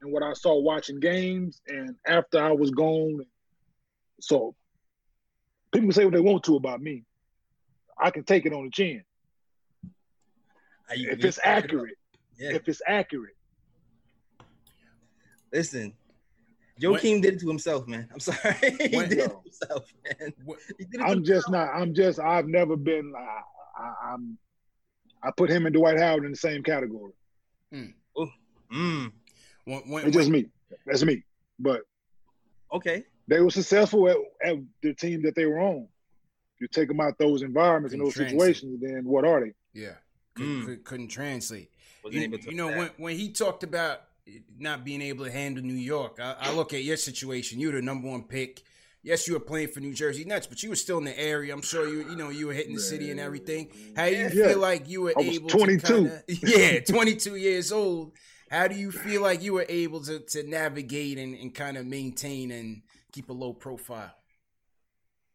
[0.01, 3.25] and what I saw watching games and after I was gone
[4.19, 4.55] so
[5.73, 7.03] people say what they want to about me.
[7.99, 9.03] I can take it on the chin.
[10.91, 11.97] if it's accurate.
[12.37, 12.53] Yeah.
[12.53, 13.35] If it's accurate.
[15.51, 15.93] Listen,
[16.81, 18.07] Joakim did it to himself, man.
[18.13, 18.55] I'm sorry.
[18.61, 20.33] he when, did it to himself, man.
[21.01, 21.69] I'm just not.
[21.73, 22.19] I'm just.
[22.19, 23.13] I've never been.
[23.17, 24.37] I, I, am
[25.23, 27.13] I put him and Dwight Howard in the same category.
[27.73, 27.93] Mm.
[28.73, 29.11] Mm.
[29.65, 30.47] When, when, it's just me.
[30.85, 31.23] That's me.
[31.59, 31.81] But
[32.71, 35.87] okay, they were successful at, at, the team that they were on.
[36.59, 38.55] You take them out those environments couldn't and those translate.
[38.55, 39.53] situations, then what are they?
[39.73, 39.93] Yeah,
[40.35, 40.83] couldn't, mm.
[40.83, 41.71] couldn't translate.
[42.09, 44.03] You, you, know, when, when he talked about
[44.57, 47.59] not being able to handle New York, I, I look at your situation.
[47.59, 48.63] You're the number one pick.
[49.03, 51.53] Yes, you were playing for New Jersey Nets, but you were still in the area.
[51.53, 53.69] I'm sure you, you know, you were hitting the city and everything.
[53.95, 54.47] How do you yeah.
[54.49, 55.79] feel like you were able 22.
[55.79, 58.11] to kinda, yeah, 22 years old.
[58.49, 61.85] How do you feel like you were able to to navigate and, and kind of
[61.85, 64.13] maintain and keep a low profile?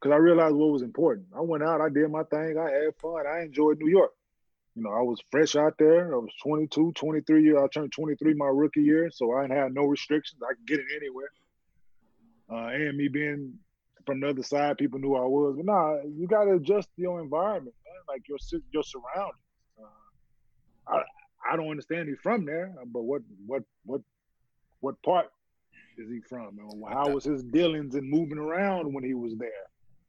[0.01, 1.29] Because I realized what was important.
[1.37, 4.13] I went out, I did my thing, I had fun, I enjoyed New York.
[4.75, 6.15] You know, I was fresh out there.
[6.15, 7.59] I was 22, 23 years.
[7.63, 10.41] I turned 23 my rookie year, so I had no restrictions.
[10.43, 11.29] I could get it anywhere.
[12.51, 13.55] Uh, and me being
[14.07, 15.57] from the other side, people knew I was.
[15.57, 18.03] But nah, you got to adjust your environment, man.
[18.09, 18.39] Like your
[18.73, 19.39] your surroundings.
[19.79, 21.03] Uh, I
[21.53, 24.01] I don't understand he's from there, but what what what
[24.81, 25.27] what part
[25.99, 26.59] is he from?
[26.89, 29.51] How was his dealings and moving around when he was there?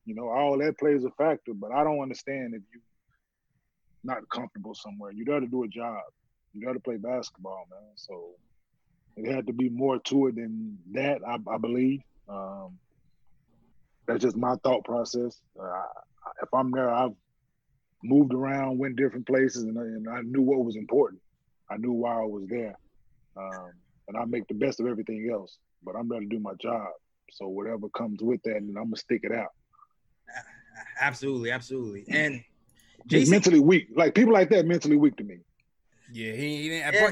[0.05, 2.81] You know, all that plays a factor, but I don't understand if you
[4.03, 5.11] not comfortable somewhere.
[5.11, 6.01] You got to do a job.
[6.53, 7.91] You got to play basketball, man.
[7.95, 8.31] So
[9.15, 12.01] it had to be more to it than that, I, I believe.
[12.27, 12.77] Um,
[14.07, 15.39] that's just my thought process.
[15.59, 15.83] Uh,
[16.41, 17.13] if I'm there, I've
[18.03, 21.21] moved around, went different places, and, and, I knew what was important.
[21.71, 22.75] I knew why I was there,
[23.37, 23.71] um,
[24.07, 25.57] and I make the best of everything else.
[25.83, 26.87] But I'm there to do my job.
[27.31, 29.51] So whatever comes with that, and I'm gonna stick it out.
[30.99, 32.05] Absolutely, absolutely.
[32.09, 32.43] And
[33.07, 33.87] Jason, mentally weak.
[33.95, 35.39] Like people like that, mentally weak to me.
[36.11, 36.93] Yeah, he, he didn't.
[36.93, 37.09] Yeah.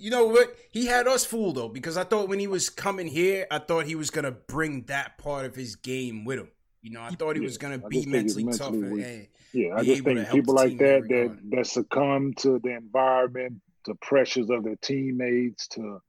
[0.00, 0.56] You know what?
[0.70, 3.86] He had us fooled though, because I thought when he was coming here, I thought
[3.86, 6.48] he was gonna bring that part of his game with him.
[6.80, 8.72] You know, I thought he was gonna be mentally, mentally tough.
[8.72, 13.94] And, yeah, I just think people like that that that succumb to the environment, the
[13.96, 16.00] pressures of their teammates, to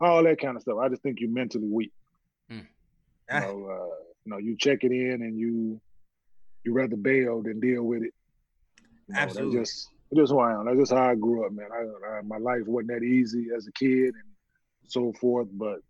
[0.00, 0.78] all that kind of stuff.
[0.78, 1.92] I just think you're mentally weak.
[2.50, 2.66] Mm.
[3.30, 5.80] You know, uh, you know, you check it in and you
[6.64, 8.14] you rather bail than deal with it.
[9.12, 9.58] You know, Absolutely.
[9.58, 10.64] That's just that's just who I am.
[10.64, 11.68] That's just how I grew up, man.
[11.70, 14.24] I, I, my life wasn't that easy as a kid and
[14.86, 15.80] so forth, but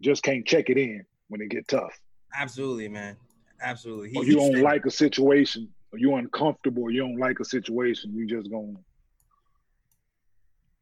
[0.00, 1.98] just can't check it in when it get tough.
[2.36, 3.16] Absolutely, man.
[3.60, 4.10] Absolutely.
[4.10, 7.44] He, or you don't like a situation, or you uncomfortable, or you don't like a
[7.44, 8.74] situation, you just gonna.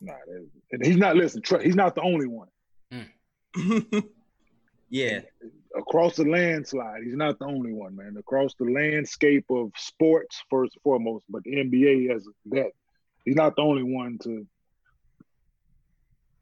[0.03, 0.13] Nah,
[0.73, 1.45] and he's not listening.
[1.63, 2.49] He's not the only one.
[2.93, 4.05] Mm.
[4.91, 5.21] yeah.
[5.77, 8.17] Across the landslide, he's not the only one, man.
[8.19, 12.73] Across the landscape of sports, first and foremost, but the NBA has that.
[13.25, 14.47] He's not the only one to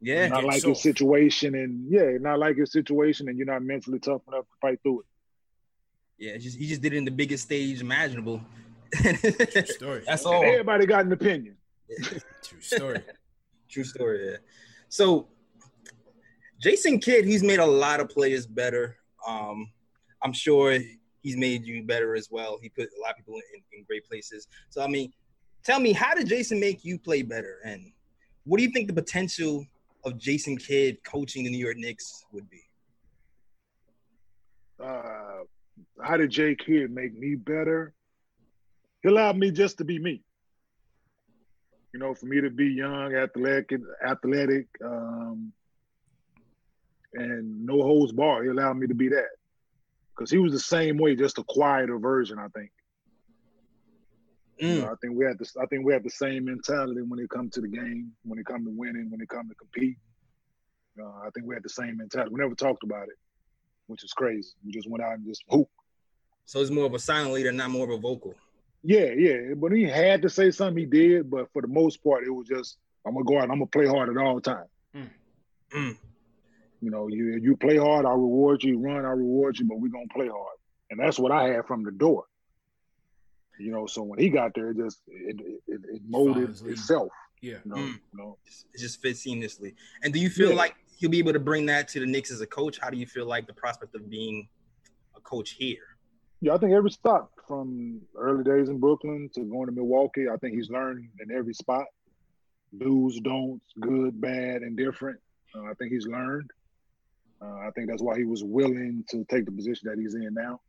[0.04, 0.70] yeah, not like so.
[0.70, 4.56] his situation, and yeah, not like his situation, and you're not mentally tough enough to
[4.60, 5.06] fight through it.
[6.18, 8.42] Yeah, just he just did it in the biggest stage imaginable.
[8.92, 9.14] True
[9.64, 10.02] story.
[10.06, 10.42] That's all.
[10.42, 11.56] And everybody got an opinion.
[12.42, 13.00] True story.
[13.68, 14.30] True story.
[14.30, 14.36] Yeah.
[14.88, 15.28] So,
[16.60, 18.96] Jason Kidd, he's made a lot of players better.
[19.26, 19.70] Um,
[20.22, 20.78] I'm sure
[21.22, 22.58] he's made you better as well.
[22.62, 24.46] He put a lot of people in, in great places.
[24.70, 25.12] So, I mean,
[25.64, 27.58] tell me, how did Jason make you play better?
[27.64, 27.92] And
[28.44, 29.66] what do you think the potential
[30.04, 32.62] of Jason Kidd coaching the New York Knicks would be?
[34.82, 35.44] Uh,
[36.02, 37.94] how did Jay Kidd make me better?
[39.02, 40.22] He allowed me just to be me.
[41.92, 43.70] You know, for me to be young, athletic,
[44.04, 45.52] athletic, um,
[47.14, 48.42] and no holds bar.
[48.42, 49.28] He allowed me to be that
[50.14, 52.38] because he was the same way, just a quieter version.
[52.38, 52.70] I think.
[54.62, 54.74] Mm.
[54.76, 57.18] You know, I think we had the I think we had the same mentality when
[57.18, 59.96] it comes to the game, when it comes to winning, when it comes to compete.
[61.00, 62.32] Uh, I think we had the same mentality.
[62.32, 63.16] We never talked about it,
[63.88, 64.50] which is crazy.
[64.64, 65.68] We just went out and just hoop.
[66.44, 68.34] So it's more of a silent leader, not more of a vocal.
[68.84, 69.54] Yeah, yeah.
[69.56, 71.30] But he had to say something, he did.
[71.30, 73.44] But for the most part, it was just I'm gonna go out.
[73.44, 74.66] I'm gonna play hard at all time.
[74.94, 75.08] Mm.
[75.74, 75.96] Mm.
[76.84, 78.72] You know, you you play hard, I'll reward you.
[78.72, 79.64] you run, I'll reward you.
[79.64, 80.58] But we're gonna play hard,
[80.90, 82.26] and that's what I had from the door.
[83.58, 87.10] You know, so when he got there, it just it it, it molded itself.
[87.40, 87.94] Yeah, you know, mm.
[87.94, 88.36] you know,
[88.74, 89.74] it just fits seamlessly.
[90.02, 90.56] And do you feel yeah.
[90.56, 92.78] like he'll be able to bring that to the Knicks as a coach?
[92.78, 94.46] How do you feel like the prospect of being
[95.16, 95.96] a coach here?
[96.42, 100.36] Yeah, I think every stop from early days in Brooklyn to going to Milwaukee, I
[100.36, 101.86] think he's learned in every spot.
[102.76, 105.18] Do's, don'ts, good, bad, and different.
[105.54, 106.50] Uh, I think he's learned.
[107.44, 110.32] Uh, I think that's why he was willing to take the position that he's in
[110.32, 110.60] now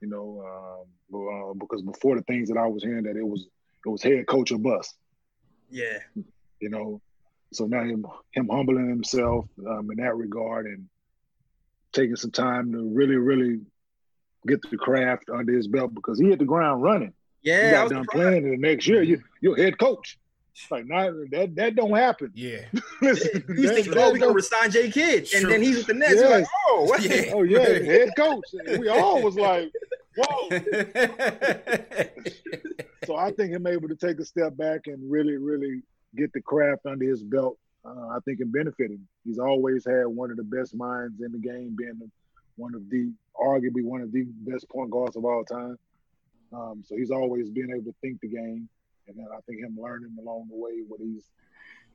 [0.00, 3.46] you know, um, uh, because before the things that I was hearing that it was
[3.84, 4.94] it was head coach or bust.
[5.70, 5.98] Yeah.
[6.60, 7.00] You know,
[7.52, 10.86] so now him him humbling himself um, in that regard and
[11.92, 13.60] taking some time to really really
[14.46, 17.12] get the craft under his belt because he hit the ground running.
[17.42, 19.02] Yeah, he got done playing in the next year.
[19.02, 20.18] You you're head coach.
[20.70, 22.32] Like not that that don't happen.
[22.34, 22.60] Yeah.
[23.02, 26.14] Listen, you think, oh, we gonna resign Jay Kidd, and then he's with the Nets.
[26.16, 26.30] Yes.
[26.30, 27.32] Like, oh, yeah.
[27.34, 28.44] oh yeah, head coach.
[28.78, 29.70] We all was like,
[30.16, 30.48] whoa.
[33.04, 35.82] so I think him able to take a step back and really, really
[36.16, 37.58] get the craft under his belt.
[37.84, 39.08] Uh, I think it benefited him.
[39.24, 42.10] He's always had one of the best minds in the game, being
[42.56, 45.78] one of the arguably one of the best point guards of all time.
[46.52, 48.68] Um, so he's always been able to think the game
[49.08, 51.24] and then I think him learning along the way what he's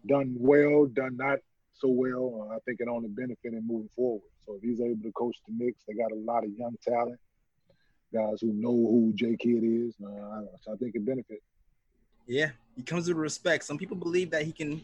[0.07, 1.39] done well, done not
[1.73, 4.21] so well, uh, I think it only benefit him moving forward.
[4.45, 7.19] So if he's able to coach the Knicks, they got a lot of young talent,
[8.13, 9.95] guys who know who Jay Kidd is.
[10.03, 11.43] Uh, so I think it benefits.
[12.27, 13.63] Yeah, he comes with respect.
[13.63, 14.81] Some people believe that he can.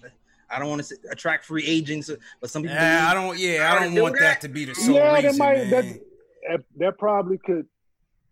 [0.50, 2.10] I don't want to attract free agents,
[2.42, 2.78] but some people.
[2.78, 3.38] Yeah, I don't.
[3.38, 4.22] Yeah, I don't want that.
[4.22, 4.42] that.
[4.42, 7.68] to be the sole yeah, reason, that might that, that probably could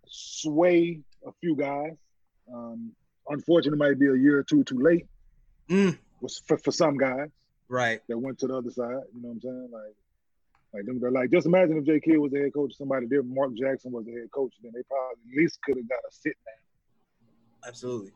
[0.08, 1.98] sway a few guys.
[2.52, 2.94] Um,
[3.30, 5.06] unfortunately, might be a year or two too late.
[5.70, 5.98] Mm.
[6.48, 7.30] For, for some guys,
[7.70, 9.02] right, that went to the other side.
[9.14, 9.70] You know what I'm saying?
[9.72, 9.96] Like,
[10.74, 13.34] Like them, they're like just imagine if J Kidd was the head coach, somebody different,
[13.36, 16.12] Mark Jackson was the head coach, then they probably at least could have got a
[16.12, 17.70] sit down.
[17.70, 18.12] Absolutely.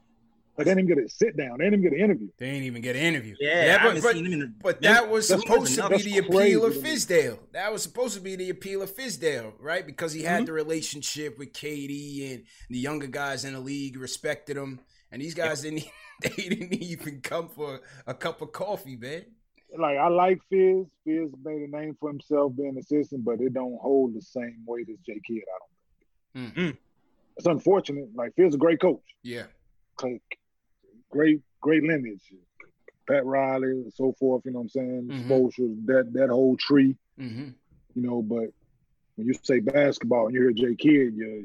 [0.55, 1.57] But they didn't even get a sit down.
[1.57, 2.27] They didn't even get an interview.
[2.37, 3.35] They didn't even get an interview.
[3.39, 6.73] Yeah, I but, but, in a- but that was supposed to be the appeal of
[6.73, 6.89] to me.
[6.89, 7.39] Fizdale.
[7.53, 9.85] That was supposed to be the appeal of Fizdale, right?
[9.85, 10.29] Because he Mm-hmm.
[10.29, 15.21] had the relationship with KD and the younger guys in the league respected him, and
[15.21, 15.83] these guys didn't.
[16.21, 19.23] They didn't even come for a cup of coffee, man.
[19.77, 20.85] Like I like Fizz.
[21.05, 24.63] Fizz made a name for himself being an assistant, but it don't hold the same
[24.67, 25.43] weight as J Kidd.
[25.47, 26.55] I don't think.
[26.55, 26.61] Mm.
[26.71, 26.77] Mm.
[27.37, 28.09] It's unfortunate.
[28.13, 28.99] Like Fizz is a great coach.
[29.23, 29.43] Yeah,
[30.03, 30.21] Like,
[31.09, 32.33] great, great lineage.
[33.07, 34.41] Pat Riley, and so forth.
[34.43, 35.09] You know what I'm saying?
[35.29, 36.97] Spoelstra, that that whole tree.
[37.17, 37.51] hmm
[37.95, 38.49] You know, but
[39.15, 41.35] when you say basketball and you hear J Kidd, your,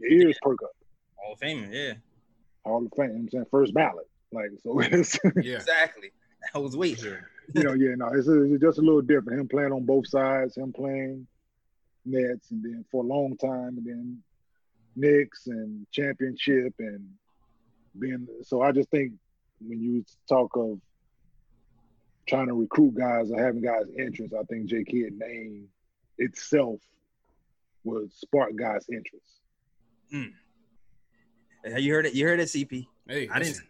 [0.00, 0.70] your ears perk up.
[1.14, 1.92] Hall of Famer, yeah.
[2.64, 3.06] Hall of Fame.
[3.06, 4.08] You know I'm saying first ballot.
[4.32, 5.56] Like so, it's yeah.
[5.56, 6.10] Exactly.
[6.52, 7.28] That was weight here.
[7.54, 9.40] you know, yeah, no, it's, it's just a little different.
[9.40, 11.26] Him playing on both sides, him playing
[12.04, 14.22] Nets, and then for a long time, and then
[14.96, 17.08] Knicks and championship, and
[17.98, 18.26] being.
[18.42, 19.12] So I just think
[19.60, 20.80] when you talk of
[22.26, 25.68] trying to recruit guys or having guys interest, I think J Kidd name
[26.18, 26.80] itself
[27.84, 29.40] would spark guys' interest.
[30.10, 30.32] Yeah,
[31.64, 32.14] You heard it.
[32.14, 32.86] You heard it, CP.
[33.08, 33.60] Hey, I didn't.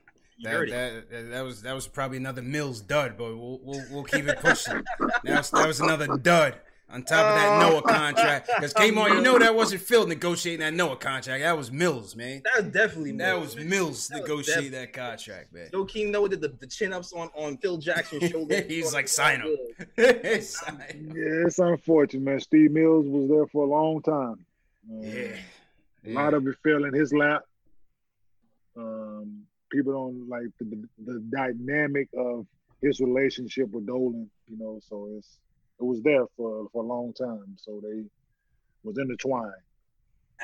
[0.42, 4.02] That, that, that, that was that was probably another Mills dud, but we'll we'll, we'll
[4.02, 4.82] keep it pushing.
[5.24, 6.56] that, was, that was another dud
[6.90, 8.50] on top of that Noah contract.
[8.54, 11.42] Because came on, you know that wasn't Phil negotiating that Noah contract.
[11.42, 12.42] That was Mills, man.
[12.44, 13.68] That was definitely Mills, That was.
[13.68, 15.68] Mills That was negotiating definitely- that contract, man.
[15.72, 18.62] Joakim Noah did the, the chin ups on, on Phil Jackson's shoulder.
[18.62, 19.56] He's like, sign him.
[19.96, 22.40] Yeah, it's unfortunate, man.
[22.40, 24.44] Steve Mills was there for a long time.
[24.90, 25.36] Um, yeah.
[26.04, 27.44] A lot of it fell in his lap.
[29.72, 32.46] People don't like the, the, the dynamic of
[32.82, 34.78] his relationship with Dolan, you know.
[34.88, 35.38] So it's
[35.80, 37.56] it was there for for a long time.
[37.56, 38.04] So they
[38.84, 39.52] was intertwined.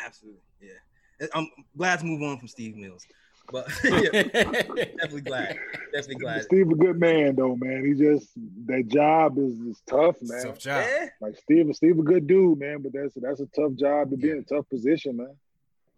[0.04, 1.26] Absolutely, yeah.
[1.34, 3.04] I'm glad to move on from Steve Mills,
[3.50, 5.56] but yeah, definitely glad.
[5.92, 6.42] Definitely glad.
[6.44, 7.84] Steve a good man though, man.
[7.84, 8.28] He just
[8.66, 10.42] that job is, is tough, man.
[10.44, 10.84] Tough job.
[10.86, 12.82] Yeah, Like Steve, Steve a good dude, man.
[12.82, 15.34] But that's that's a tough job to be in a tough position, man.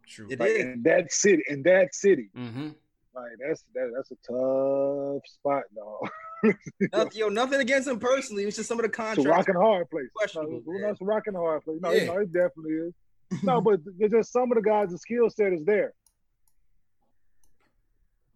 [0.09, 0.27] True.
[0.31, 0.61] It Like is.
[0.65, 2.69] in that city, in that city, Mm-hmm.
[3.15, 6.09] Like that's that, that's a tough spot, dog.
[6.93, 8.45] Nothing, yo, nothing against him personally.
[8.45, 9.19] It's just some of the contracts.
[9.19, 9.57] It's a contracts.
[9.59, 10.05] rock hard place.
[10.07, 10.91] No, Questionable, it's, yeah.
[10.91, 11.79] it's a rock hard place.
[11.83, 12.05] No, Yeah.
[12.07, 12.95] no, it definitely is.
[13.45, 15.93] No, but just some of the guys, the skill set is there.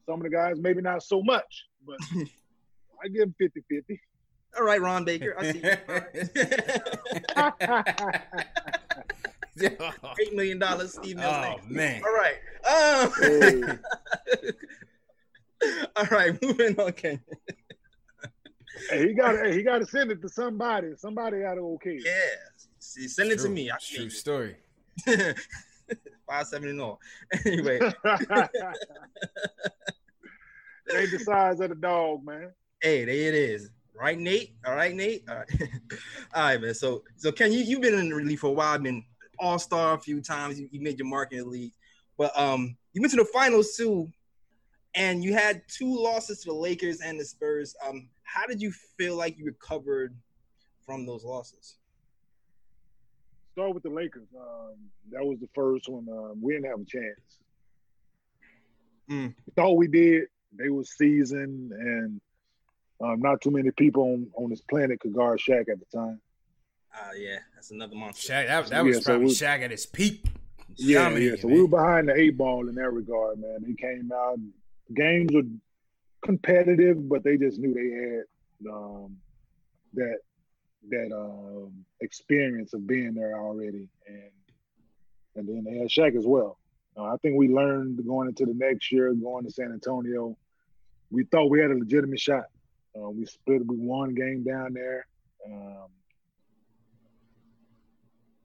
[0.06, 1.96] Some of the guys, maybe not so much, but
[3.02, 4.00] I give them 50 50.
[4.58, 5.34] All right, Ron Baker.
[5.36, 5.62] I see.
[8.70, 8.80] you.
[10.20, 11.34] Eight million dollars, Steve Mills.
[11.36, 11.70] oh next.
[11.70, 12.02] man.
[12.04, 12.36] All right.
[12.66, 13.62] Um, Hey.
[15.96, 16.88] all right, moving on.
[16.88, 17.20] Okay.
[18.90, 20.92] Hey, he got hey, he got to send it to somebody.
[20.96, 21.98] Somebody got to okay.
[22.04, 22.12] Yeah.
[22.80, 23.50] See, send it to True.
[23.50, 23.70] me.
[23.70, 24.56] I True can story.
[26.26, 27.00] Five seven and all.
[27.44, 27.92] Anyway, it
[30.94, 32.52] ain't the size of the dog, man.
[32.80, 33.70] hey, there it is.
[33.98, 34.56] Right, Nate.
[34.66, 35.24] All right, Nate.
[35.28, 35.50] All right,
[36.34, 36.74] all right, man.
[36.74, 38.74] So, so Ken, you you've been in the league for a while.
[38.74, 39.04] I've Been
[39.38, 40.58] All Star a few times.
[40.58, 41.72] You, you made your mark in the league,
[42.16, 44.10] but um, you went to the finals too,
[44.94, 47.74] and you had two losses to the Lakers and the Spurs.
[47.86, 50.14] Um, how did you feel like you recovered
[50.84, 51.76] from those losses?
[53.52, 54.28] Start with the Lakers.
[54.36, 54.74] Um,
[55.12, 56.08] that was the first one.
[56.10, 57.38] Um, we didn't have a chance.
[59.08, 59.34] Mm.
[59.46, 60.24] We thought we did.
[60.56, 62.20] They were seasoned, and
[63.00, 66.20] um, not too many people on, on this planet could guard Shaq at the time.
[66.96, 68.32] Ah, yeah, that's another monster.
[68.32, 70.24] Shaq, that, that Yeah, was so probably we- Shaq at his peak.
[70.76, 71.40] Yeah, Dominating, yeah.
[71.40, 71.56] So man.
[71.56, 73.58] we were behind the eight ball in that regard, man.
[73.66, 74.38] They came out.
[74.94, 75.42] Games were
[76.24, 79.16] competitive, but they just knew they had um,
[79.94, 80.18] that
[80.90, 84.30] that um, experience of being there already, and
[85.36, 86.58] and then they had Shaq as well.
[86.96, 90.36] Uh, I think we learned going into the next year, going to San Antonio.
[91.10, 92.44] We thought we had a legitimate shot.
[92.96, 93.64] Uh, we split.
[93.66, 95.06] We won a game down there.
[95.46, 95.86] Um,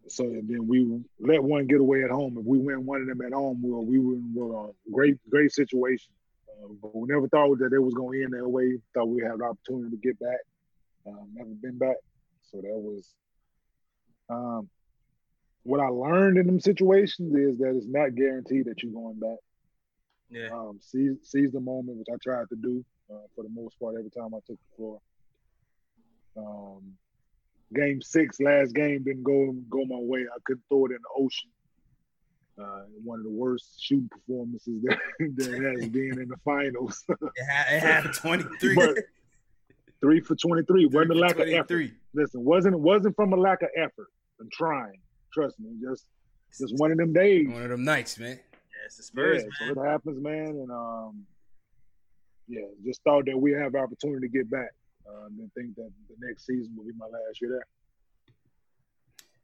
[0.09, 2.37] so then we let one get away at home.
[2.37, 5.51] If we win one of them at home, well, we were in a great, great
[5.51, 6.11] situation.
[6.49, 8.77] Uh, but we never thought that it was going to end that way.
[8.93, 10.39] Thought we had an opportunity to get back.
[11.07, 11.97] Um, never been back.
[12.51, 13.13] So that was
[14.29, 14.69] um,
[15.63, 19.37] what I learned in them situations is that it's not guaranteed that you're going back.
[20.29, 20.49] Yeah.
[20.53, 23.95] Um, seize, seize the moment, which I tried to do uh, for the most part
[23.97, 24.99] every time I took the floor.
[26.37, 26.93] Um,
[27.73, 30.21] game six, last game didn't go go my way.
[30.21, 31.49] I couldn't throw it in the ocean.
[32.59, 34.97] Uh, one of the worst shooting performances that
[35.35, 37.05] there has been in the finals.
[37.09, 38.13] It, ha- it happened.
[38.15, 38.75] 23.
[38.75, 38.97] but
[40.01, 40.85] Three for 23.
[40.87, 41.91] Wasn't a lack of effort.
[42.13, 44.07] Listen, wasn't wasn't from a lack of effort
[44.39, 44.99] and trying.
[45.33, 46.05] Trust me, just
[46.57, 47.47] just one of them days.
[47.47, 48.39] One of them nights, man.
[48.51, 49.75] Yeah, it's the Spurs, yeah, man.
[49.75, 51.25] So it happens, man, and um,
[52.47, 54.71] yeah, just thought that we have opportunity to get back.
[55.09, 57.65] Uh, and think that the next season will be my last year there.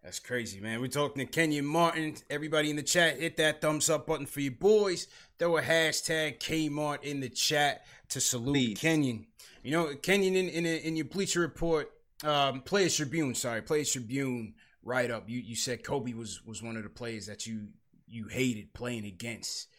[0.03, 0.81] That's crazy, man.
[0.81, 2.15] We're talking to Kenyon Martin.
[2.29, 5.07] Everybody in the chat, hit that thumbs up button for your boys.
[5.39, 8.79] Throw a hashtag Kmart in the chat to salute Please.
[8.79, 9.25] Kenyon.
[9.63, 11.91] You know, Kenyon in in, in your Bleacher Report,
[12.23, 14.53] um, Players Tribune, sorry, Players Tribune
[14.83, 15.27] write up.
[15.27, 17.69] You you said Kobe was was one of the players that you
[18.07, 19.69] you hated playing against.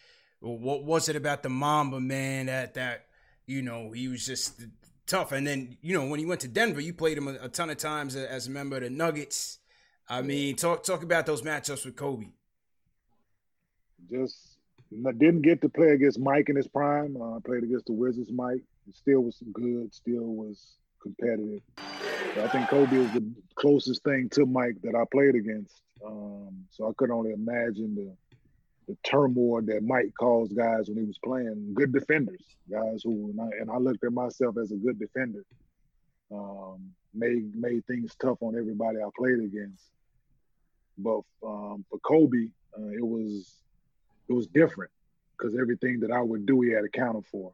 [0.40, 3.06] Well, what was it about the Mamba man that that
[3.46, 4.60] you know he was just
[5.06, 5.32] tough?
[5.32, 7.70] And then you know when he went to Denver, you played him a, a ton
[7.70, 9.58] of times as a member of the Nuggets.
[10.08, 12.26] I mean, talk talk about those matchups with Kobe.
[14.10, 14.58] Just
[14.90, 17.16] didn't get to play against Mike in his prime.
[17.20, 18.62] Uh, I played against the Wizards, Mike.
[18.92, 19.92] Still was good.
[19.92, 21.62] Still was competitive.
[22.34, 23.24] But I think Kobe is the
[23.56, 25.74] closest thing to Mike that I played against.
[26.04, 28.14] Um, so I could only imagine the
[28.88, 31.72] the turmoil that Mike caused guys when he was playing.
[31.74, 35.44] Good defenders, guys who and I, and I looked at myself as a good defender.
[36.32, 39.84] Um, made made things tough on everybody I played against.
[40.98, 43.52] But um, for Kobe, uh, it was
[44.28, 44.90] it was different
[45.36, 47.52] because everything that I would do, he had accounted for.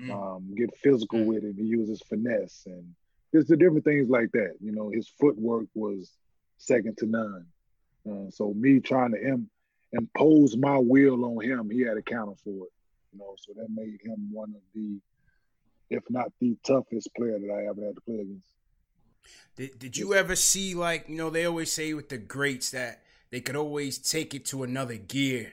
[0.00, 0.10] Mm.
[0.10, 1.26] Um, get physical mm.
[1.26, 1.56] with him.
[1.56, 2.94] He uses finesse and
[3.34, 4.54] just the different things like that.
[4.60, 6.10] You know, his footwork was
[6.58, 7.46] second to none.
[8.10, 9.50] Uh, so me trying to Im-
[9.92, 12.72] impose my will on him, he had accounted for it.
[13.12, 14.98] You know, so that made him one of the,
[15.90, 18.54] if not the toughest player that I ever had to play against.
[19.56, 23.02] Did, did you ever see like you know they always say with the greats that
[23.30, 25.52] they could always take it to another gear,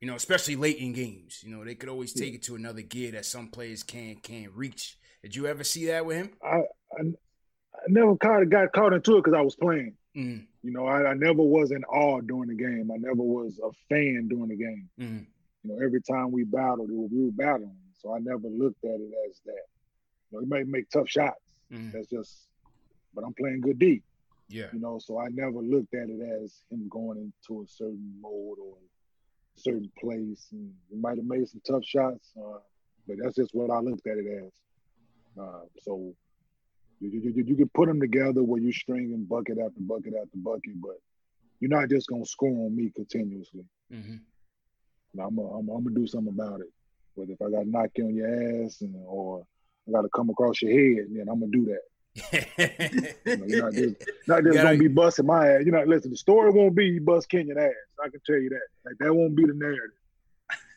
[0.00, 1.42] you know, especially late in games.
[1.44, 4.52] You know, they could always take it to another gear that some players can't can't
[4.52, 4.98] reach.
[5.22, 6.30] Did you ever see that with him?
[6.44, 6.62] I
[6.98, 9.94] I, I never caught got caught into it because I was playing.
[10.16, 10.46] Mm.
[10.62, 12.90] You know, I, I, never was in awe during the game.
[12.92, 14.88] I never was a fan during the game.
[14.98, 15.26] Mm.
[15.62, 17.76] You know, every time we battled, we were battling.
[17.98, 19.66] So I never looked at it as that.
[20.30, 21.38] You know, he might make tough shots.
[21.72, 21.92] Mm.
[21.92, 22.48] That's just
[23.14, 24.02] but I'm playing good D.
[24.48, 24.66] Yeah.
[24.72, 28.58] You know, so I never looked at it as him going into a certain mode
[28.58, 28.74] or
[29.56, 30.48] a certain place.
[30.52, 32.58] And he might have made some tough shots, uh,
[33.06, 34.52] but that's just what I looked at it as.
[35.40, 36.14] Uh, so
[37.00, 40.36] you, you, you, can put them together where you string and bucket after bucket after
[40.36, 40.98] bucket, but
[41.60, 43.64] you're not just gonna score on me continuously.
[43.92, 44.16] Mm-hmm.
[45.20, 46.72] I'm gonna do something about it.
[47.14, 49.44] Whether if I got to knock you on your ass and, or
[49.88, 51.80] I got to come across your head, then I'm gonna do that
[52.14, 53.96] you know, you're not just,
[54.26, 55.62] not just gonna be busting my ass.
[55.64, 57.72] You know, listen, the story won't be you bust Kenyon ass.
[58.04, 58.60] I can tell you that.
[58.84, 59.90] Like that won't be the narrative.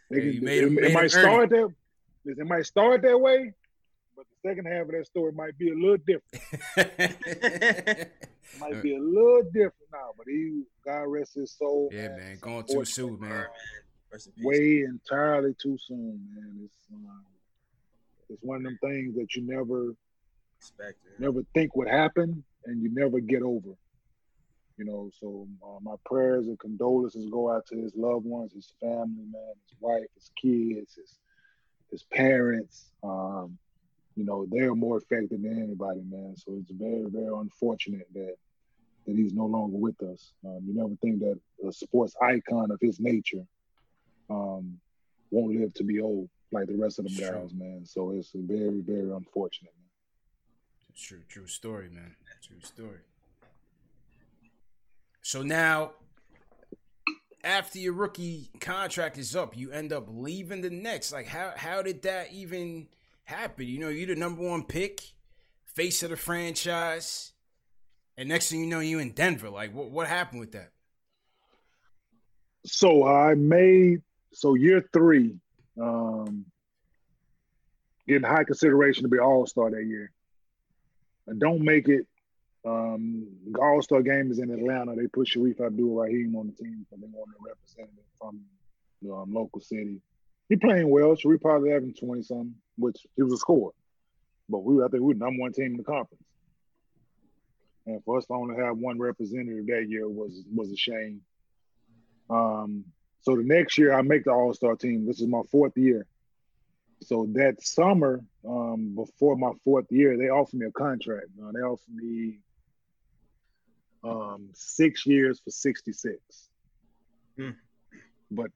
[0.09, 1.73] Yeah, can, it, made it might start that.
[2.25, 3.53] It might start that way,
[4.23, 6.43] but the second half of that story might be a little different.
[8.59, 11.89] might be a little different now, but he God rest his soul.
[11.91, 12.37] Yeah, man, man.
[12.41, 13.47] going too soon, man.
[14.41, 16.59] Way entirely too soon, man.
[16.63, 17.23] It's um,
[18.29, 19.95] it's one of them things that you never
[20.59, 23.69] expect, Never think would happen, and you never get over.
[24.77, 28.73] You know, so uh, my prayers and condolences go out to his loved ones, his
[28.79, 31.19] family, man, his wife, his kids, his
[31.91, 32.91] his parents.
[33.03, 33.57] Um,
[34.15, 36.35] you know, they're more affected than anybody, man.
[36.37, 38.35] So it's very, very unfortunate that
[39.05, 40.31] that he's no longer with us.
[40.45, 41.37] Um, you never think that
[41.67, 43.45] a sports icon of his nature
[44.29, 44.77] um,
[45.29, 47.85] won't live to be old like the rest of them guys, man.
[47.85, 49.73] So it's very, very unfortunate.
[50.95, 52.15] True, true story, man.
[52.41, 52.99] True story.
[55.21, 55.93] So now,
[57.43, 61.11] after your rookie contract is up, you end up leaving the Nets.
[61.11, 62.87] Like, how how did that even
[63.23, 63.67] happen?
[63.67, 65.01] You know, you're the number one pick,
[65.65, 67.33] face of the franchise,
[68.17, 69.49] and next thing you know, you in Denver.
[69.49, 70.71] Like, what what happened with that?
[72.65, 74.01] So I made
[74.31, 75.35] so year three,
[75.81, 76.45] um,
[78.07, 80.11] getting high consideration to be All Star that year
[81.27, 82.05] and don't make it.
[82.65, 83.27] Um,
[83.61, 84.95] All Star game is in Atlanta.
[84.95, 88.39] They put Shareef Abdur-Rahim on the team, so they want a representative from
[89.01, 89.99] the um, local city.
[90.47, 91.15] He playing well.
[91.15, 93.73] Shareef probably having twenty something, which he was a scorer.
[94.49, 96.23] But we, I think we were number one team in the conference.
[97.85, 101.21] And for us to only have one representative that year was was a shame.
[102.29, 102.85] Um,
[103.21, 105.05] so the next year I make the All Star team.
[105.05, 106.05] This is my fourth year.
[107.01, 111.27] So that summer, um, before my fourth year, they offered me a contract.
[111.41, 112.39] Uh, they offered me
[114.03, 116.19] um, six years for 66.
[117.37, 117.55] Mm.
[118.31, 118.51] But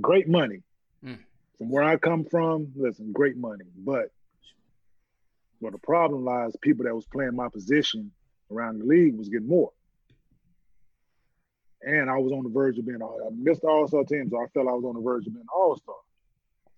[0.00, 0.62] great money.
[1.04, 1.18] Mm.
[1.58, 3.64] From where I come from, listen, great money.
[3.76, 4.10] But
[5.60, 8.12] Well, the problem lies people that was playing my position
[8.50, 9.72] around the league was getting more.
[11.82, 14.42] And I was on the verge of being I missed the All Star team, so
[14.42, 15.94] I felt I was on the verge of being All Star.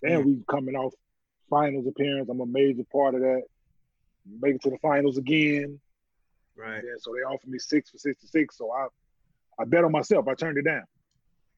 [0.02, 0.24] Then mm.
[0.24, 0.92] we coming off
[1.48, 2.28] finals appearance.
[2.28, 3.42] I'm a major part of that.
[4.40, 5.80] Make it to the finals again.
[6.56, 6.82] Right.
[6.84, 8.58] Yeah, so they offered me six for sixty-six.
[8.58, 8.88] So I,
[9.58, 10.28] I bet on myself.
[10.28, 10.84] I turned it down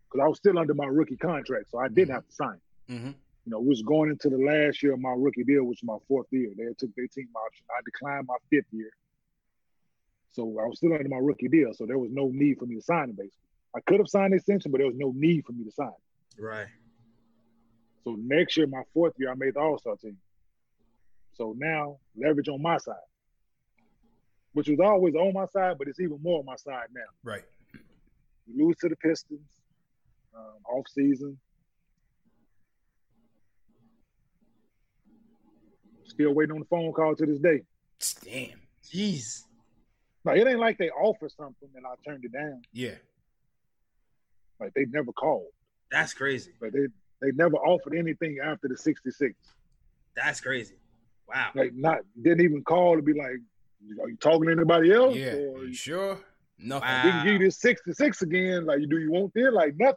[0.08, 2.14] because I was still under my rookie contract, so I didn't mm.
[2.14, 2.60] have to sign.
[2.93, 3.09] Mm-hmm.
[3.45, 6.07] You know, was going into the last year of my rookie deal, which was my
[6.07, 6.53] fourth year.
[6.57, 7.64] They took their team option.
[7.70, 8.90] I declined my fifth year,
[10.30, 11.72] so I was still under my rookie deal.
[11.74, 13.16] So there was no need for me to sign it.
[13.16, 13.38] Basically,
[13.74, 15.90] I could have signed the extension, but there was no need for me to sign.
[16.38, 16.66] Right.
[18.05, 20.18] So next year, my fourth year, I made the All Star team.
[21.34, 22.95] So now leverage on my side,
[24.53, 27.01] which was always on my side, but it's even more on my side now.
[27.24, 27.43] Right.
[28.47, 29.49] We lose to the Pistons
[30.36, 31.38] um, off season.
[36.05, 37.62] Still waiting on the phone call to this day.
[38.24, 38.61] Damn.
[38.84, 39.44] Jeez.
[40.24, 42.62] Like it ain't like they offer something and I turned it down.
[42.72, 42.94] Yeah.
[44.61, 45.48] Like they never called.
[45.90, 46.53] That's crazy.
[46.61, 46.86] Like they
[47.20, 49.34] they never offered anything after the 66.
[50.14, 50.76] That's crazy.
[51.28, 51.50] Wow.
[51.55, 53.38] Like not didn't even call to be like,
[54.00, 55.16] are you talking to anybody else?
[55.16, 55.34] Yeah.
[55.34, 56.18] Or You sure?
[56.59, 56.88] Nothing.
[56.88, 57.03] Wow.
[57.03, 58.66] can give you this 66 again.
[58.66, 59.53] Like, do you want this?
[59.53, 59.96] Like nothing.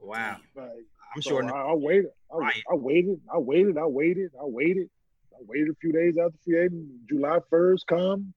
[0.00, 0.38] Wow.
[0.56, 0.84] Like
[1.14, 1.44] I'm so sure.
[1.54, 2.10] I, I waited.
[2.32, 2.62] I, Right.
[2.70, 3.20] I waited.
[3.32, 3.76] I waited.
[3.78, 4.32] I waited.
[4.40, 4.88] I waited.
[5.34, 6.86] I waited a few days after free agent.
[7.08, 8.32] July 1st come,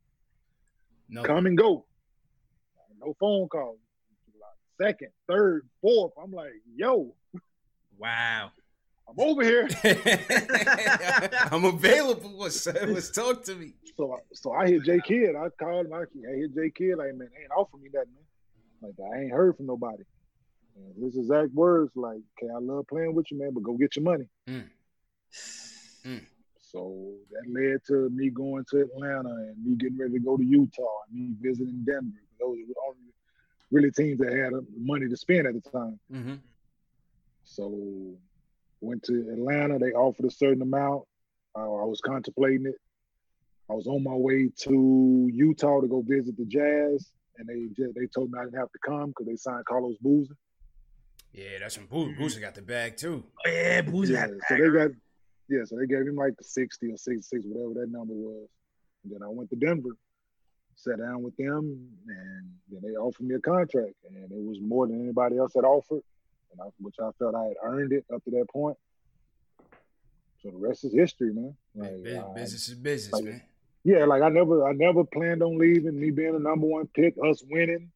[1.09, 1.28] Nothing.
[1.28, 1.86] come and go.
[2.99, 3.78] No phone call.
[4.32, 6.11] July 2nd, 3rd, 4th.
[6.21, 7.13] I'm like, yo,
[7.97, 8.51] wow.
[9.07, 9.67] I'm over here.
[11.51, 12.32] I'm available.
[12.38, 13.73] What's Let's talk to me.
[13.97, 15.36] So, I- so I hit J Kidd.
[15.36, 15.93] I called him.
[15.93, 16.97] I I hit J Kidd.
[16.97, 18.26] Like, man, they ain't offer me that, man.
[18.82, 20.03] Like, I ain't heard from nobody.
[20.76, 23.95] And his exact words, like, okay, I love playing with you, man, but go get
[23.95, 24.26] your money.
[24.47, 24.63] Mm.
[26.05, 26.26] Mm.
[26.59, 30.43] So that led to me going to Atlanta and me getting ready to go to
[30.43, 32.19] Utah and me visiting Denver.
[32.39, 33.13] Those were only
[33.71, 35.99] really teams that had money to spend at the time.
[36.11, 36.36] Mm-hmm.
[37.45, 38.17] So
[38.82, 39.80] went to Atlanta.
[39.80, 41.03] They offered a certain amount.
[41.57, 42.76] Uh, I was contemplating it.
[43.69, 47.95] I was on my way to Utah to go visit the Jazz, and they just,
[47.95, 50.36] they told me I didn't have to come because they signed Carlos Boozer.
[51.36, 53.23] Yeah, that's when Boozer, Boozer got the bag too.
[53.45, 54.91] Oh, yeah, Boozer Yeah, had so they got
[55.49, 58.47] yeah, so they gave him like 60 or 66, whatever that number was.
[59.03, 59.89] And then I went to Denver,
[60.75, 63.93] sat down with them, and then they offered me a contract.
[64.07, 66.01] And it was more than anybody else had offered,
[66.51, 68.77] and I, which I felt I had earned it up to that point.
[70.41, 71.55] So the rest is history, man.
[71.75, 73.41] Like, Bus- I- business is business, like- man.
[73.83, 75.99] yeah, like I never, I never planned on leaving.
[75.99, 77.91] Me being the number one pick, us winning,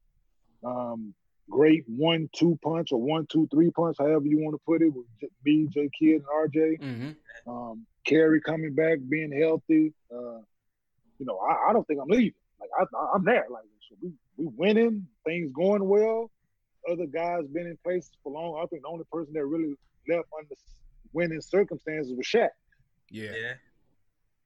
[0.64, 1.16] um,
[1.50, 4.94] great one two punch or one two three punch, however you want to put it,
[4.94, 6.82] with J- me, J Kidd, and RJ.
[6.82, 7.50] Mm-hmm.
[7.50, 9.94] Um, Kerry coming back, being healthy.
[10.12, 10.40] Uh,
[11.18, 12.34] you know, I, I don't think I'm leaving.
[12.60, 13.46] Like I, I'm there.
[13.50, 16.32] Like so we we winning, things going well.
[16.90, 18.62] Other guys been in place for long.
[18.62, 19.76] I think the only person that really
[20.08, 20.56] left under
[21.14, 22.50] winning circumstances was Shaq.
[23.10, 23.32] Yeah.
[23.36, 23.54] Yeah.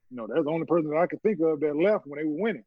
[0.09, 2.25] You know, that's the only person that I could think of that left when they
[2.25, 2.65] were winning,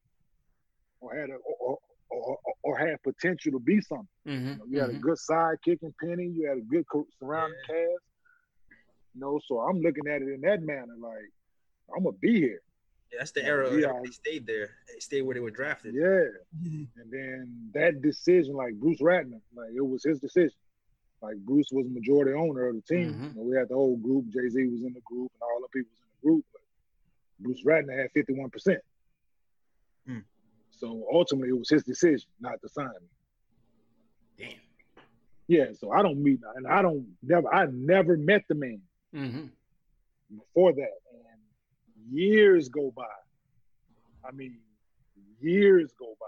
[1.01, 1.79] or had a, or,
[2.17, 4.09] or, or, had potential to be something.
[4.27, 4.47] Mm-hmm.
[4.47, 6.27] You, know, you had a good side kicking Penny.
[6.27, 6.85] You had a good
[7.19, 7.75] surrounding Yeah.
[7.75, 8.05] cast.
[9.15, 10.95] You know, so I'm looking at it in that manner.
[10.99, 11.31] Like
[11.95, 12.61] I'm gonna be here.
[13.13, 13.93] Yeah, that's the era yeah.
[14.03, 14.71] they stayed there.
[14.93, 15.95] They stayed where they were drafted.
[15.95, 16.25] Yeah.
[16.97, 20.57] And then that decision, like Bruce Ratner, like it was his decision.
[21.23, 23.15] Like Bruce was majority owner of the team.
[23.15, 23.29] Mhm.
[23.29, 24.29] You know, we had the whole group.
[24.29, 26.45] Jay Z was in the group, and all the people was in the group.
[26.53, 26.63] But
[27.41, 28.83] Bruce Ratner had fifty one percent.
[30.77, 33.09] So ultimately, it was his decision not to sign me.
[34.39, 34.51] Damn.
[35.49, 35.73] Yeah.
[35.79, 37.53] So I don't meet, and I don't never.
[37.53, 38.81] I never met the man
[39.15, 39.47] Mm-hmm.
[40.37, 43.05] before that, and years go by.
[44.29, 44.59] I mean,
[45.41, 46.27] years go by.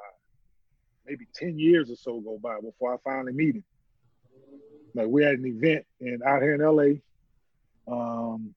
[1.06, 3.64] Maybe ten years or so go by before I finally meet him.
[4.94, 7.00] Like we had an event in out here in LA.
[7.92, 8.54] Um,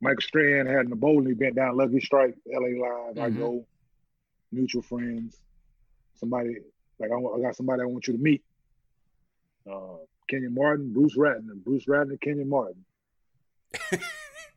[0.00, 3.18] Michael Strahan had an bowling event down Lucky Strike, LA Live.
[3.18, 3.36] I Mhm.
[3.36, 3.66] go,
[4.52, 5.38] mutual friends.
[6.14, 6.56] Somebody
[6.98, 8.42] like I, I got somebody I want you to meet.
[9.70, 9.96] Uh,
[10.28, 12.84] Kenyon Martin, Bruce Ratner, Bruce Ratner, Kenyon Martin.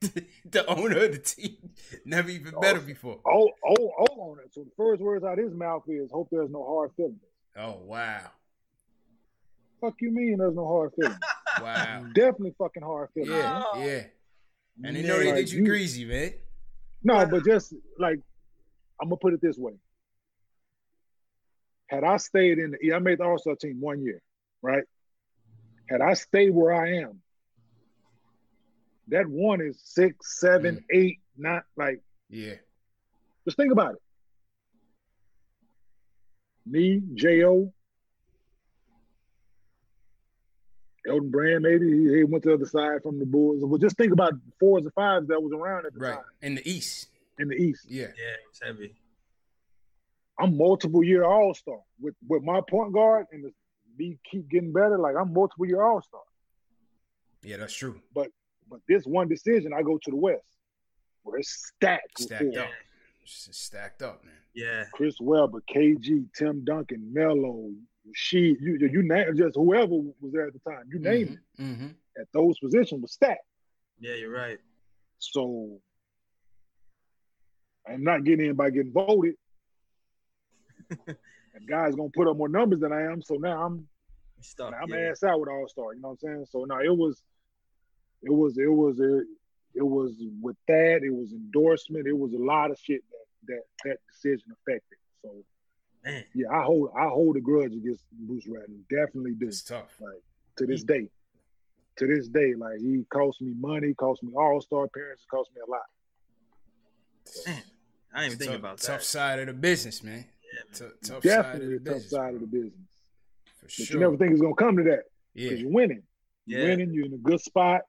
[0.01, 1.57] the owner of the team
[2.05, 3.19] never even met him before.
[3.25, 4.53] Oh, oh, oh it.
[4.53, 7.21] So the first words out of his mouth is, "Hope there's no hard feelings."
[7.55, 8.31] Oh wow,
[9.83, 11.19] Fuck you mean there's no hard feelings?
[11.61, 12.05] wow.
[12.15, 13.33] Definitely fucking hard feelings.
[13.33, 13.83] Yeah, Oh.
[13.83, 14.03] yeah.
[14.81, 16.33] And they know they Like, did you greasy, man.
[17.03, 18.19] No, but just like
[19.01, 19.73] I'm gonna put it this way.
[21.93, 24.19] Had I stayed in the, yeah, I made the All Star team one year,
[24.63, 24.83] right?
[25.87, 27.21] Had I stayed where I am,
[29.09, 30.83] that one is six, seven, mm.
[30.97, 32.55] eight, not like Yeah.
[33.45, 34.01] just think about it.
[36.65, 37.71] Me, Jo,
[41.07, 43.59] Elton Brand, maybe he, he went to the other side from the Bulls.
[43.63, 46.15] Well, just think about fours and fives that was around at the Right.
[46.15, 47.09] time In the East.
[47.37, 47.85] in the East.
[47.87, 48.07] Yeah.
[48.07, 48.95] Yeah, it's heavy.
[50.39, 53.45] I'm multiple year All Star with with my point guard and
[53.97, 54.97] me keep getting better.
[54.97, 56.21] Like I'm multiple year All Star.
[57.43, 57.99] Yeah, that's true.
[58.13, 58.29] But
[58.69, 60.41] but this one decision, I go to the West,
[61.23, 62.19] where it's stacked.
[62.21, 62.63] Stacked four.
[62.63, 62.69] up.
[63.25, 64.33] Just stacked up, man.
[64.55, 64.83] Yeah.
[64.91, 67.69] Chris Webber, KG, Tim Duncan, Melo,
[68.13, 70.83] she, you, you name just whoever was there at the time.
[70.91, 71.87] You name it Mm-hmm.
[72.19, 73.45] at those positions was stacked.
[73.99, 74.57] Yeah, you're right.
[75.19, 75.79] So
[77.87, 79.35] I'm not getting anybody getting voted.
[81.07, 83.21] and guys gonna put up more numbers than I am.
[83.21, 83.87] So now I'm
[84.37, 84.73] You stuck.
[84.79, 85.09] I'm yeah.
[85.11, 85.93] ass out with All Star.
[85.93, 86.45] You know what I'm saying?
[86.49, 87.21] So now it was,
[88.21, 89.21] it was, it was a,
[89.75, 91.01] it was with that.
[91.03, 92.07] It was endorsement.
[92.07, 94.97] It was a lot of shit that that that decision affected.
[95.21, 95.43] So
[96.03, 96.23] Man.
[96.33, 98.79] yeah, I hold I hold a grudge against Bruce Ratner.
[98.89, 99.47] Definitely do.
[99.47, 99.95] It's tough.
[99.99, 100.21] Like
[100.57, 101.09] to this day,
[101.97, 105.61] to this day, like he cost me money, cost me All Star appearances, cost me
[105.65, 105.81] a lot.
[107.45, 107.63] Man.
[108.13, 109.05] I didn't even think tough, about tough that.
[109.05, 110.25] side of the business, man.
[110.53, 110.59] Yeah.
[110.73, 112.09] T- tough side of Definitely the a tough business.
[112.11, 112.73] side of the business.
[113.59, 113.93] For But sure.
[113.95, 115.49] you never think it's gonna come to that yeah.
[115.49, 116.03] because you're winning.
[116.45, 116.65] You're Yeah.
[116.69, 116.93] winning.
[116.93, 117.81] You're in a good spot.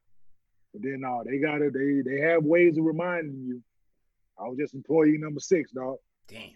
[0.72, 3.62] But then, no, they got to They they have ways of reminding you.
[4.38, 5.98] I was just employee number six, dog.
[6.26, 6.50] Damn.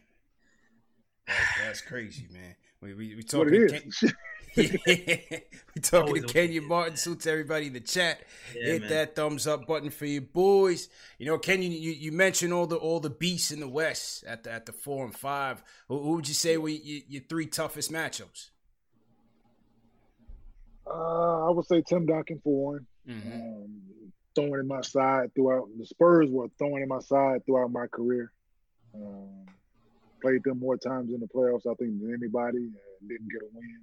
[1.26, 2.54] That's, that's crazy, man.
[2.80, 3.52] We we, we What talking
[4.58, 5.18] it to is.
[5.28, 5.40] Ken-
[5.74, 6.96] we talking Always to a- Kenyon Martin.
[6.96, 8.20] Salute to everybody in the chat.
[8.54, 8.90] Yeah, Hit man.
[8.90, 10.88] that thumbs up button for you boys.
[11.18, 14.44] You know, Kenyon, you, you mentioned all the all the beasts in the West at
[14.44, 15.62] the at the four and five.
[15.88, 18.50] Who, who would you say were your, your three toughest matchups?
[20.86, 22.86] Uh, I would say Tim Duncan for one.
[23.08, 23.32] Mm-hmm.
[23.32, 23.82] Um,
[24.34, 25.68] throwing in my side throughout.
[25.78, 28.32] The Spurs were throwing in my side throughout my career.
[28.94, 29.46] Um,
[30.22, 32.58] played them more times in the playoffs, I think, than anybody.
[32.58, 33.80] And didn't get a win.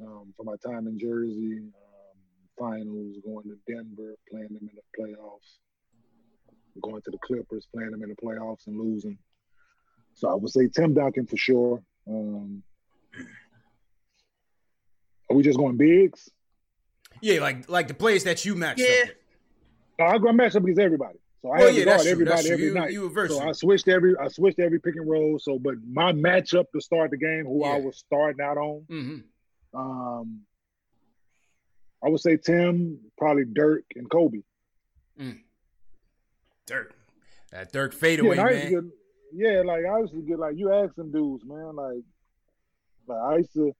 [0.00, 2.18] Um, for my time in Jersey, um,
[2.58, 5.58] finals, going to Denver, playing them in the playoffs,
[6.80, 9.18] going to the Clippers, playing them in the playoffs and losing.
[10.14, 11.82] So I would say Tim Duncan for sure.
[12.08, 12.62] Um,
[15.30, 16.30] are we just going bigs?
[17.20, 18.86] Yeah, like like the players that you matched Yeah.
[19.02, 19.16] up with.
[19.98, 21.18] No, I go match up against everybody.
[21.42, 22.92] So I Well, had yeah, to guard everybody every You- night.
[22.92, 23.48] you were so versatile.
[23.48, 25.38] I switched every I switched every pick and roll.
[25.40, 29.18] So, but my matchup to start the game, who I was starting out on, Mm-hmm.
[29.74, 30.40] Um,
[32.04, 34.42] I would say Tim, probably Dirk and Kobe.
[36.66, 36.94] Dirk.
[37.50, 38.70] That Dirk Yeah, fadeaway, used man.
[38.70, 38.84] get,
[39.32, 42.04] yeah, like I used to get like you ask some dudes, man, like,
[43.06, 43.72] like I used to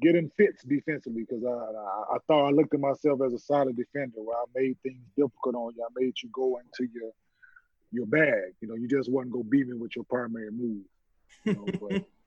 [0.00, 3.38] get in fits defensively because I, I I thought I looked at myself as a
[3.38, 5.82] solid defender where I made things difficult on you.
[5.82, 7.10] I made you go into your
[7.90, 8.52] your bag.
[8.60, 10.84] You know, you just wasn't gonna beat me with your primary move.
[11.44, 12.02] You know, but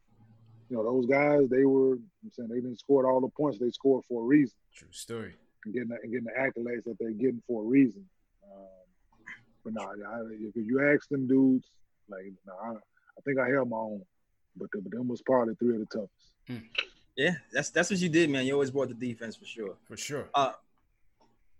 [0.71, 1.95] you know those guys, they were.
[2.23, 5.35] I'm saying they didn't score all the points they scored for a reason, True story.
[5.65, 8.05] and getting the, and getting the accolades that they're getting for a reason.
[8.49, 8.67] Um,
[9.65, 11.67] but no, I, if you ask them dudes,
[12.09, 14.01] like, no, I, I think I held my own.
[14.55, 16.63] But, the, but them was probably three of the toughest.
[17.17, 18.45] Yeah, that's that's what you did, man.
[18.45, 19.75] You always brought the defense for sure.
[19.87, 20.29] For sure.
[20.33, 20.53] Uh,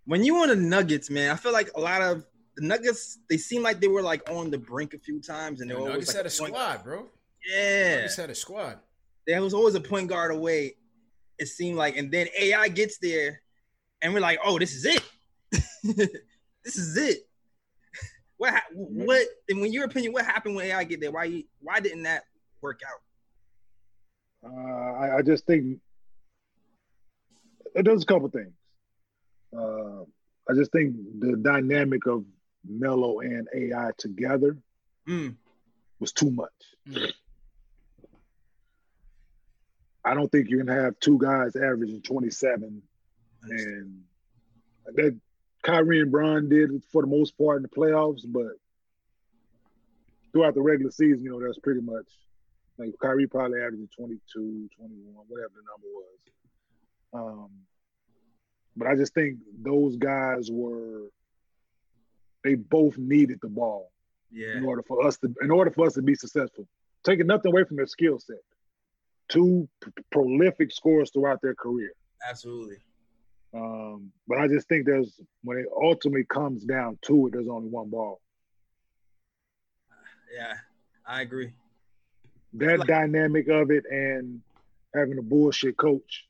[0.06, 3.36] when you on the Nuggets, man, I feel like a lot of the Nuggets they
[3.38, 5.90] seem like they were like on the brink a few times, and they The were
[5.92, 7.06] always Nuggets like had a point- squad, bro.
[7.54, 8.80] Yeah, Nuggets had a squad.
[9.28, 10.76] There was always a point guard away.
[11.40, 13.42] It seemed like, and then AI gets there,
[14.02, 15.04] and we're like, oh, this is it.
[16.64, 17.18] this is it.
[18.38, 19.28] What hap- what?
[19.50, 21.12] And when your opinion, what happened when AI get there?
[21.12, 22.24] Why why didn't that
[22.62, 24.52] work out?
[24.52, 25.80] Uh, I, I just think
[27.76, 28.54] it does a couple things.
[29.56, 30.02] Uh,
[30.50, 32.26] I just think the dynamic of
[32.68, 34.58] Melo and AI together
[35.08, 35.36] Mm,
[36.00, 36.50] was too much.
[36.88, 37.12] Mm.
[40.04, 42.82] I don't think you can have two guys averaging 27
[43.44, 44.02] and
[44.86, 45.20] that
[45.64, 48.54] Kyrie and Bron did for the most part in the playoffs, but
[50.32, 52.08] throughout the regular season, you know, that's pretty much
[52.78, 56.20] like Kyrie probably averaging 22, 21, whatever the number was.
[57.14, 57.50] Um,
[58.76, 61.10] but I just think those guys were
[62.44, 63.92] they both needed the ball
[64.32, 66.68] yeah, in order for us to in order for us to be successful.
[67.04, 68.38] Taking nothing away from their skill set.
[69.32, 71.92] Two p- prolific scorers throughout their career.
[72.30, 72.78] absolutely.
[73.54, 77.68] Um, but I just think there's when it ultimately comes down to it, there's only
[77.70, 78.22] one ball.
[80.34, 80.54] Yeah,
[81.06, 81.52] I agree.
[82.54, 84.42] That Like- dynamic of it and
[84.96, 86.28] having a bullshit coach.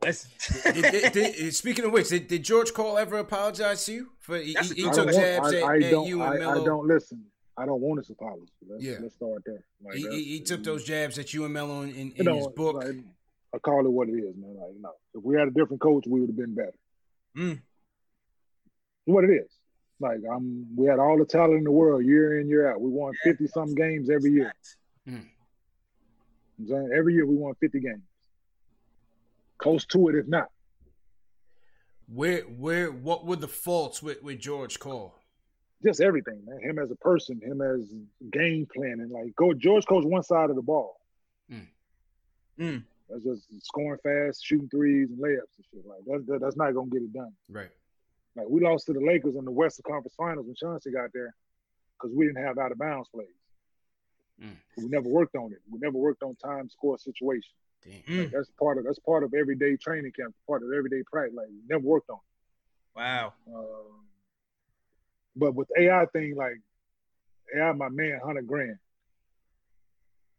[0.00, 0.24] That's
[0.64, 4.38] Did- did- did- speaking of which, did, did George Karl ever apologize to you for
[4.38, 6.54] he, That's a he, I took jabs at, I, I at you I, and I
[6.64, 7.24] don't listen.
[7.56, 8.50] I don't want his apology.
[8.66, 8.96] Let's, Yeah.
[9.00, 9.62] let's start there.
[9.84, 12.24] Like, he, that's- he, he took those jabs at you and Melo in, in, you
[12.24, 12.76] know, his book.
[12.76, 12.96] like,
[13.54, 14.56] I call it what it is, man.
[14.56, 16.74] Like, no, if we had a different coach, we would have been better.
[17.36, 17.60] Mm.
[19.04, 19.50] What it is.
[20.00, 20.66] Like, I'm.
[20.74, 22.80] We had all the talent in the world, year in, year out.
[22.80, 24.52] We won fifty some games every year.
[25.08, 25.26] Mm.
[26.58, 28.02] I'm saying every year we won fifty games.
[29.58, 30.48] Close to it, if not.
[32.08, 35.14] Where where what were the faults with, with George Karl?
[35.82, 36.60] Just everything, man.
[36.60, 37.92] Him as a person, him as
[38.30, 39.10] game planning.
[39.10, 40.96] Like, go George Karl's one side of the ball.
[42.58, 42.84] Mm.
[43.08, 45.86] That's just scoring fast, shooting threes and layups and shit.
[45.86, 47.32] Like that's that, that's not gonna get it done.
[47.48, 47.70] Right.
[48.36, 51.34] Like we lost to the Lakers in the Western Conference Finals when Chauncey got there
[51.98, 53.26] because we didn't have out of bounds plays.
[54.42, 54.56] Mm.
[54.78, 55.58] We never worked on it.
[55.70, 57.52] We never worked on time score situation.
[57.88, 58.18] Mm.
[58.24, 61.34] Like, that's part of that's part of everyday training camp, part of everyday practice.
[61.36, 62.20] Like we never worked on
[62.94, 63.32] Wow.
[63.46, 63.54] it.
[63.54, 64.04] Um,
[65.36, 66.56] but with AI thing, like
[67.56, 68.76] AI, my man, hundred grand.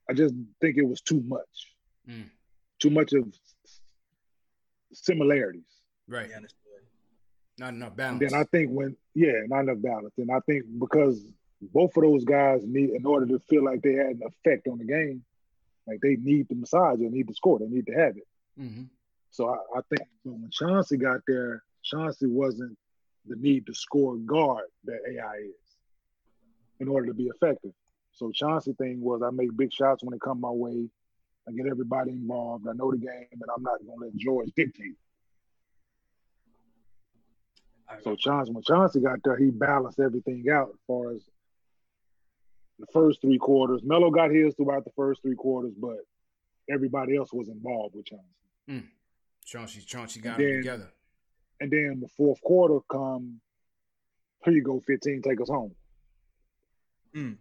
[0.10, 1.74] I just think it was too much.
[2.10, 2.30] Mm.
[2.80, 3.26] Too much of
[4.94, 5.64] similarities.
[6.08, 6.30] Right.
[6.30, 6.40] Yeah.
[7.60, 8.32] Not enough And balance.
[8.32, 10.14] then I think when yeah, not enough balance.
[10.18, 11.24] And I think because
[11.62, 14.80] both of those guys need in order to feel like they had an effect on
[14.80, 15.24] the game,
[15.88, 18.28] like they need the massage, they need to score, they need to have it.
[18.58, 18.84] hmm
[19.32, 22.76] So I, I think when Chauncey got there, Chauncey wasn't
[23.28, 25.78] the need to score guard that AI is
[26.80, 27.72] in order to be effective.
[28.12, 30.90] So Chauncey thing was I make big shots when they come my way.
[31.48, 32.68] I get everybody involved.
[32.70, 34.96] I know the game, and I'm not gonna let George dictate.
[38.02, 41.22] So Chauncey, when Chauncey got there, he balanced everything out as far as
[42.80, 43.82] the first three quarters.
[43.84, 45.98] Melo got his throughout the first three quarters, but
[46.70, 48.26] everybody else was involved with Chauncey.
[48.68, 48.80] Hmm.
[49.46, 50.92] Chauncey Chauncey got Then- them together.
[51.64, 53.40] And then the fourth quarter come,
[54.44, 55.74] here you go, 15, take us home.
[57.14, 57.32] Hmm.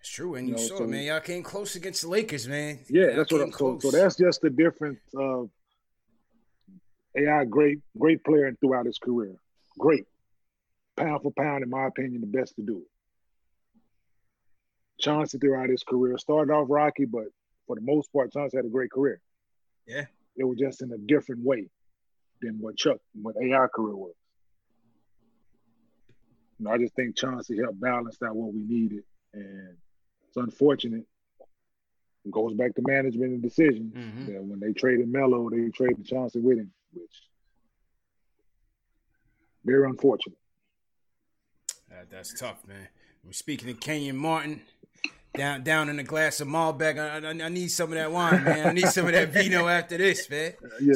[0.00, 1.04] It's true, and You you, know, saw so- it, man.
[1.04, 2.80] Y'all came close against the Lakers, man.
[2.90, 5.48] Yeah, Y'all that's what I'm so, so that's just the difference of
[7.16, 9.34] AI great, great player throughout his career.
[9.78, 10.04] Great.
[10.96, 12.88] Pound for pound, in my opinion, the best to do it.
[15.00, 17.28] Chauncey throughout his career started off rocky, but
[17.66, 19.22] for the most part, Chauncey had a great career.
[19.86, 20.04] Yeah.
[20.36, 21.70] It was just in a different way
[22.40, 24.14] than what Chuck, what AI career was.
[26.58, 29.04] You know, I just think Chauncey helped balance out what we needed.
[29.34, 29.76] And
[30.28, 31.06] it's unfortunate.
[32.24, 33.94] It goes back to management and decisions.
[33.94, 34.28] Mhm.
[34.28, 37.28] Yeah, when they traded Melo, they traded Chauncey with him, which
[39.64, 40.38] very unfortunate.
[41.88, 42.88] That- that's tough, man.
[43.24, 44.62] We're speaking of Kenyon Martin.
[45.36, 46.98] Down, down in a glass of Malbec.
[46.98, 48.66] I, I, I need some of that wine, man.
[48.68, 50.54] I need some of that vino after this, man.
[50.80, 50.94] Yeah,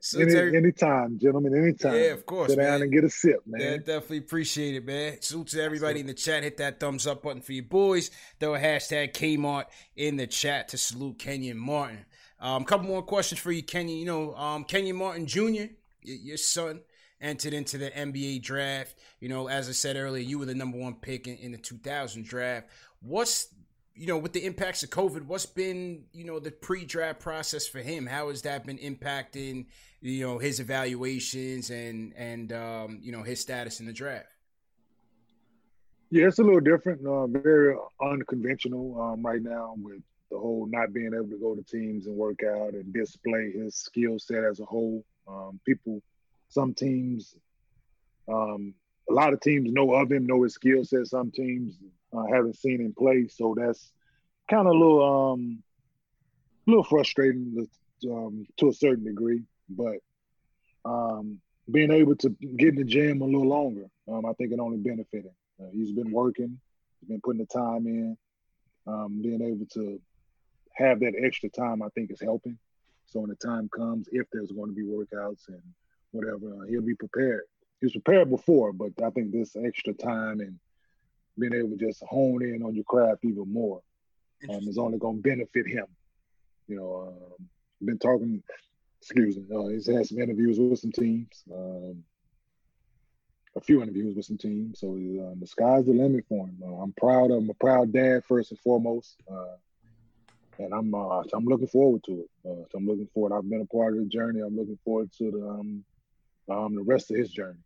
[0.00, 1.94] So any, Terry- anytime, gentlemen, anytime.
[1.94, 2.82] Yeah, of course, Sit down man.
[2.82, 3.60] and get a sip, man.
[3.60, 5.20] Yeah, definitely appreciate it, man.
[5.22, 6.42] Salute to everybody in the chat.
[6.42, 8.10] Hit that thumbs up button for your boys.
[8.40, 9.64] Throw a hashtag Kmart
[9.96, 12.04] in the chat to salute Kenyon Martin.
[12.40, 13.98] Um, couple more questions for you, Kenyon.
[13.98, 15.72] You know, um, Kenyon Martin Jr.,
[16.02, 16.80] your son,
[17.20, 18.94] entered into the NBA draft.
[19.18, 21.58] You know, as I said earlier, you were the number one pick in, in the
[21.58, 22.68] 2000 draft.
[23.00, 23.48] What's
[23.98, 27.80] you know, with the impacts of COVID, what's been, you know, the pre-draft process for
[27.80, 28.06] him?
[28.06, 29.66] How has that been impacting,
[30.00, 34.28] you know, his evaluations and and um, you know his status in the draft?
[36.10, 40.92] Yeah, it's a little different, uh, very unconventional um, right now with the whole not
[40.92, 44.60] being able to go to teams and work out and display his skill set as
[44.60, 45.04] a whole.
[45.26, 46.00] Um, people,
[46.48, 47.34] some teams,
[48.28, 48.74] um,
[49.10, 51.06] a lot of teams know of him, know his skill set.
[51.06, 51.78] Some teams
[52.16, 53.92] uh, haven't seen him play, so that's
[54.50, 55.62] kind of a little, um,
[56.66, 57.68] a little frustrating
[58.10, 59.42] um, to a certain degree.
[59.68, 59.98] But
[60.84, 61.40] um,
[61.70, 64.78] being able to get in the gym a little longer, um, I think it only
[64.78, 65.30] benefited.
[65.60, 66.58] Uh, he's been working,
[67.00, 68.16] he's been putting the time in.
[68.86, 70.00] Um, being able to
[70.74, 72.56] have that extra time, I think, is helping.
[73.06, 75.60] So when the time comes, if there's going to be workouts and
[76.12, 77.42] whatever, uh, he'll be prepared.
[77.80, 80.58] He was prepared before, but I think this extra time and
[81.38, 83.80] being able to just hone in on your craft even more
[84.48, 85.86] um, is only going to benefit him.
[86.66, 87.48] You know, um,
[87.82, 88.42] been talking.
[89.00, 89.44] Excuse me.
[89.54, 91.44] Uh, he's had some interviews with some teams.
[91.54, 92.02] Um,
[93.56, 94.80] a few interviews with some teams.
[94.80, 96.58] So uh, the sky's the limit for him.
[96.62, 97.44] Uh, I'm proud of him.
[97.44, 99.56] I'm a proud dad first and foremost, uh,
[100.58, 102.30] and I'm uh, I'm looking forward to it.
[102.44, 103.36] Uh, so I'm looking forward.
[103.36, 104.40] I've been a part of the journey.
[104.40, 105.84] I'm looking forward to the um,
[106.50, 107.60] um the rest of his journey.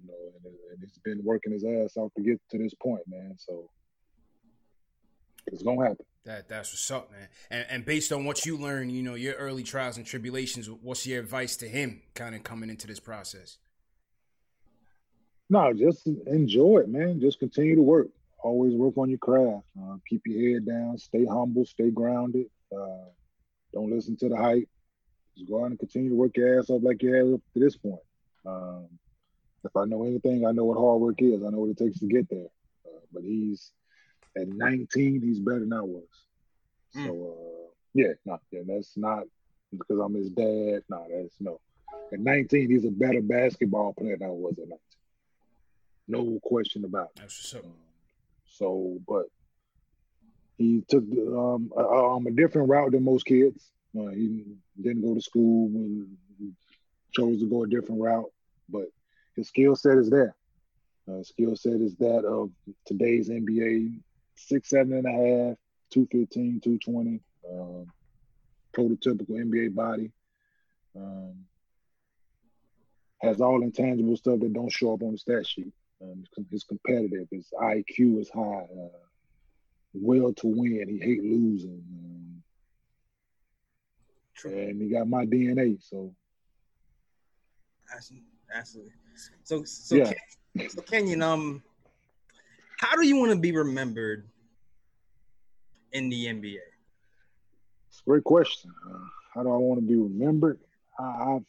[0.00, 3.02] You know, and, and he's been working his ass off to get to this point,
[3.08, 3.34] man.
[3.36, 3.68] So
[5.46, 6.04] it's gonna happen.
[6.24, 7.28] That that's what's up, man.
[7.50, 11.06] And and based on what you learned, you know, your early trials and tribulations, what's
[11.06, 13.58] your advice to him kind of coming into this process?
[15.50, 17.20] No, just enjoy it, man.
[17.20, 18.08] Just continue to work.
[18.40, 19.64] Always work on your craft.
[19.80, 20.98] Uh, keep your head down.
[20.98, 21.64] Stay humble.
[21.64, 22.46] Stay grounded.
[22.70, 23.08] Uh,
[23.72, 24.68] don't listen to the hype.
[25.36, 27.60] Just go out and continue to work your ass off like you have up to
[27.60, 28.00] this point.
[28.44, 28.86] Um,
[29.68, 31.42] if I know anything, I know what hard work is.
[31.42, 32.48] I know what it takes to get there.
[32.86, 33.72] Uh, but he's
[34.36, 36.04] at 19, he's better than I was.
[36.96, 37.06] Mm.
[37.06, 39.24] So uh, yeah, no, yeah, that's not
[39.76, 40.82] because I'm his dad.
[40.88, 41.60] No, that's no.
[42.12, 44.78] At 19, he's a better basketball player than I was at 19.
[46.08, 47.20] No question about it.
[47.20, 47.64] That's up.
[48.46, 49.26] So, but
[50.56, 53.70] he took um, a, um, a different route than most kids.
[53.98, 54.44] Uh, he
[54.80, 56.52] didn't go to school when he
[57.12, 58.30] chose to go a different route,
[58.68, 58.86] but
[59.38, 60.34] his skill set is there.
[61.08, 62.50] Uh, skill set is that of
[62.84, 64.00] today's NBA,
[64.34, 65.56] six, seven and a half,
[65.90, 67.86] 215, 220, um,
[68.76, 70.10] prototypical NBA body.
[70.96, 71.44] Um,
[73.22, 75.72] has all intangible stuff that don't show up on the stat sheet.
[76.02, 77.28] Um, he's competitive.
[77.30, 78.66] His IQ is high.
[78.70, 78.98] Uh,
[79.94, 80.88] will to win.
[80.88, 81.82] He hate losing.
[81.92, 82.42] Um,
[84.44, 85.80] and he got my DNA.
[85.80, 86.12] So
[87.94, 88.92] absolutely, absolutely.
[89.44, 90.12] So so yeah.
[90.56, 91.62] Ken, so Kenyon, um,
[92.78, 94.28] how do you want to be remembered
[95.92, 96.58] in the NBA?
[97.88, 98.72] It's a great question.
[98.88, 98.98] Uh,
[99.34, 100.58] how do I want to be remembered?
[100.98, 101.44] I, I've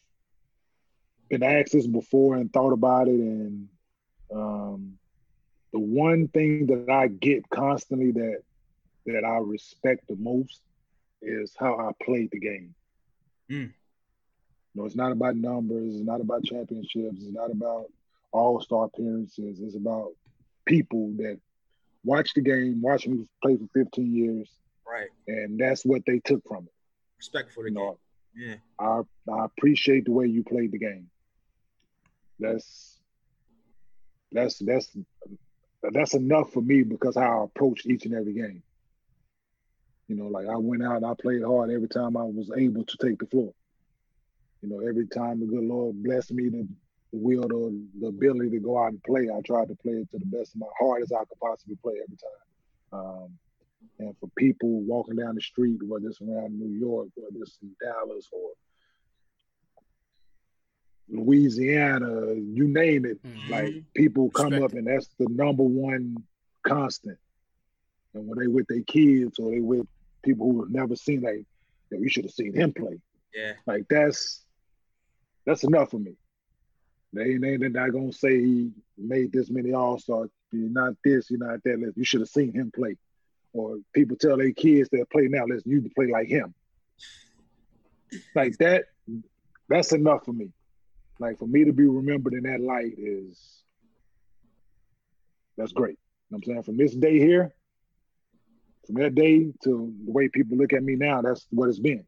[1.29, 3.67] been asked this before and thought about it, and
[4.33, 4.97] um,
[5.71, 8.41] the one thing that I get constantly that
[9.05, 10.61] that I respect the most
[11.21, 12.75] is how I played the game.
[13.49, 13.73] Mm.
[14.73, 17.87] You know, it's not about numbers, it's not about championships, it's not about
[18.31, 19.59] all-star appearances.
[19.59, 20.11] It's about
[20.65, 21.39] people that
[22.03, 24.49] watch the game, watch me play for 15 years.
[24.87, 25.09] Right.
[25.27, 26.73] And that's what they took from it.
[27.17, 27.85] Respect for the you game.
[27.85, 27.97] Know,
[28.35, 28.55] yeah.
[28.79, 29.01] I
[29.31, 31.09] I appreciate the way you played the game.
[32.39, 32.97] That's
[34.31, 34.95] that's that's
[35.91, 38.63] that's enough for me because how I approached each and every game.
[40.07, 42.83] You know, like I went out, and I played hard every time I was able
[42.83, 43.53] to take the floor.
[44.61, 46.67] You know, every time the good Lord blessed me to
[47.11, 50.11] the will or the ability to go out and play, I tried to play it
[50.11, 53.01] to the best of my heart as I could possibly play every time.
[53.01, 53.29] Um,
[53.99, 57.71] and for people walking down the street, whether it's around New York, whether it's in
[57.81, 58.51] Dallas or
[61.09, 63.21] Louisiana, you name it.
[63.23, 63.51] Mm-hmm.
[63.51, 66.17] Like people come Respect up and that's the number one
[66.65, 67.17] constant.
[68.13, 69.87] And when they with their kids or they with
[70.23, 71.45] people who have never seen like,
[71.91, 72.99] yeah, you should have seen him play.
[73.33, 73.53] Yeah.
[73.65, 74.45] Like that's
[75.45, 76.15] that's enough for me.
[77.13, 80.29] They they they're not gonna say he made this many all stars.
[80.51, 81.93] You're not this, you're not that.
[81.95, 82.97] You should have seen him play.
[83.53, 86.53] Or people tell their kids that play now, listen, you play like him.
[88.35, 88.85] Like that,
[89.67, 90.51] that's enough for me.
[91.19, 93.63] Like for me to be remembered in that light is
[95.57, 95.97] that's great.
[96.29, 96.63] You know I'm saying?
[96.63, 97.53] From this day here,
[98.85, 102.05] from that day to the way people look at me now, that's what it's been.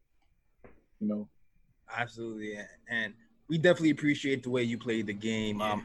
[1.00, 1.28] You know?
[1.96, 2.58] Absolutely.
[2.88, 3.14] And
[3.48, 5.60] we definitely appreciate the way you played the game.
[5.60, 5.84] Um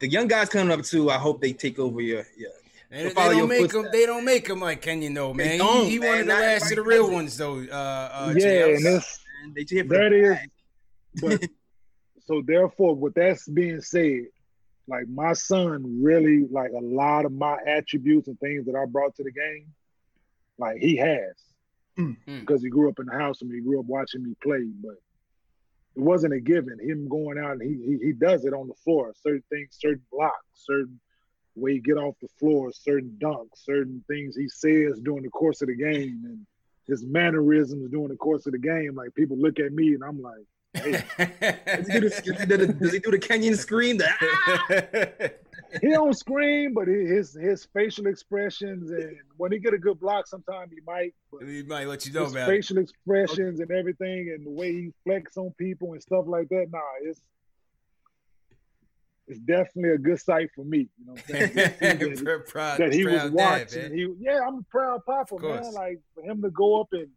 [0.00, 2.50] the young guys coming up too, I hope they take over your, your
[2.90, 3.86] they, they don't make them.
[3.92, 5.60] They don't make them like Kenyon, though, man.
[5.60, 7.60] He, he man, one of the last of the real ones, though.
[7.60, 9.20] Uh, uh, yeah, and that's,
[9.54, 10.38] they that is.
[11.20, 11.44] But
[12.26, 14.26] so therefore, with that being said,
[14.86, 19.16] like my son really like a lot of my attributes and things that I brought
[19.16, 19.66] to the game,
[20.58, 21.34] like he has.
[21.98, 22.40] Mm-hmm.
[22.40, 24.94] Because he grew up in the house and he grew up watching me play, but
[25.96, 26.78] it wasn't a given.
[26.80, 29.12] Him going out and he, he he does it on the floor.
[29.22, 31.00] Certain things, certain blocks, certain
[31.56, 35.62] way he get off the floor, certain dunks, certain things he says during the course
[35.62, 36.46] of the game, and
[36.86, 38.94] his mannerisms during the course of the game.
[38.94, 40.92] Like people look at me and I'm like, Hey.
[40.92, 43.98] does, he the, does, he do the, Kenyon scream?
[43.98, 45.78] The, ah!
[45.80, 50.26] he don't scream, but his his facial expressions and when he get a good block,
[50.28, 51.12] sometimes he might.
[51.44, 54.92] he might let you know his about facial expressions and everything, and the way he
[55.04, 56.68] flex on people and stuff like that.
[56.70, 57.20] Nah, it's
[59.30, 60.88] it's definitely a good sight for me.
[60.98, 62.24] You know what I'm saying?
[62.24, 63.82] that, proud, that he was watching.
[63.82, 65.72] Dad, he, yeah, I'm a proud papa, man.
[65.72, 67.08] Like for him to go up and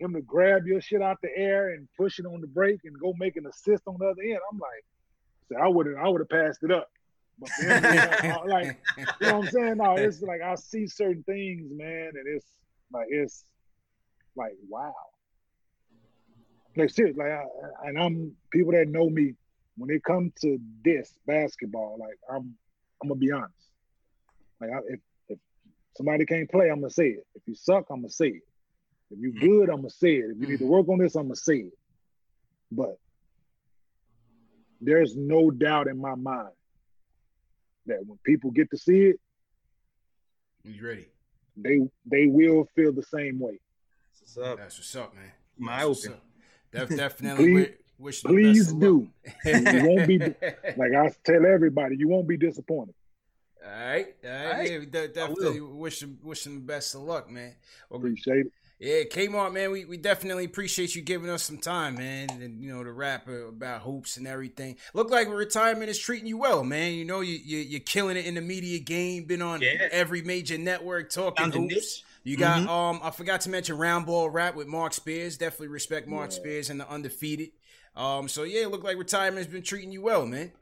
[0.00, 2.98] him to grab your shit out the air and push it on the brake and
[2.98, 4.38] go make an assist on the other end.
[4.50, 4.84] I'm like,
[5.48, 6.88] so I would have I would have passed it up.
[7.38, 7.82] But him,
[8.48, 9.76] like, you know what I'm saying?
[9.78, 12.46] No, it's like I see certain things, man, and it's
[12.92, 13.44] like it's
[14.36, 14.94] like wow.
[16.76, 19.34] Like seriously, like I, and I'm people that know me
[19.76, 22.54] when it comes to this basketball, like I'm
[23.02, 23.52] I'm gonna be honest.
[24.60, 25.38] Like I, if if
[25.96, 27.26] somebody can't play, I'm gonna say it.
[27.34, 28.42] If you suck, I'm gonna say it.
[29.10, 30.30] If you good, I'm gonna say it.
[30.30, 30.68] If you need to mm.
[30.68, 31.78] work on this, I'm gonna say it.
[32.70, 32.98] But
[34.80, 36.54] there's no doubt in my mind
[37.86, 39.20] that when people get to see it,
[40.64, 41.06] You ready?
[41.56, 43.58] they they will feel the same way.
[44.20, 44.58] What's up?
[44.58, 45.32] That's what's up, man.
[45.58, 46.12] My That's open.
[46.12, 46.88] up.
[46.88, 49.08] Def- definitely Please- wish the Please best of do.
[49.44, 50.18] You won't be
[50.76, 52.94] like I tell everybody, you won't be disappointed.
[53.62, 54.52] All right, all right.
[54.52, 54.70] right.
[54.70, 57.54] Yeah, definitely wish them, wish them the best of luck, man.
[57.90, 58.52] Well, Appreciate it.
[58.80, 62.72] Yeah, Kmart, man, we, we definitely appreciate you giving us some time, man, and you
[62.72, 64.76] know to rap uh, about hoops and everything.
[64.94, 66.94] Look like retirement is treating you well, man.
[66.94, 69.24] You know you, you you're killing it in the media game.
[69.24, 69.88] Been on Yeah.
[69.92, 71.74] every major network talking Found hoops.
[71.74, 72.04] niche.
[72.24, 72.68] You got Mhm.
[72.68, 75.36] um I forgot to mention round ball rap with Mark Spears.
[75.36, 76.36] Definitely respect Mark Yeah.
[76.36, 77.50] Spears and the undefeated.
[77.96, 80.52] Um so yeah, look like retirement's been treating you well, man.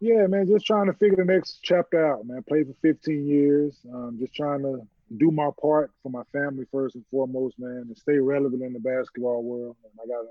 [0.00, 2.44] Yeah, man, just trying to figure the next chapter out, man.
[2.44, 3.74] Played for 15 years.
[3.92, 4.86] Um, just trying to
[5.16, 8.80] do my part for my family first and foremost, man, and stay relevant in the
[8.80, 9.76] basketball world.
[9.84, 10.26] And I got,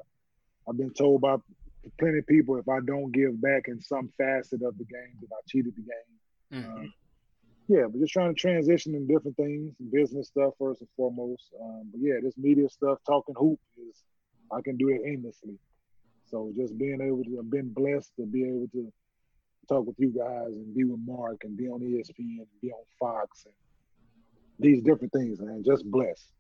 [0.70, 1.38] I've been told by
[2.00, 5.30] plenty of people if I don't give back in some facet of the game, that
[5.32, 6.64] I cheated the game.
[6.64, 6.80] Mhm.
[6.80, 6.94] Um,
[7.68, 11.54] yeah, but just trying to transition in different things, business stuff first and foremost.
[11.60, 14.04] Um, but yeah, this media stuff, talking hoop is,
[14.52, 15.58] I can do it aimlessly.
[16.26, 18.92] So just being able to, I've been blessed to be able to
[19.68, 22.84] talk with you guys and be with Mark and be on ESPN and be on
[23.00, 23.54] Fox and
[24.60, 25.64] these different things, man.
[25.66, 26.32] Just blessed.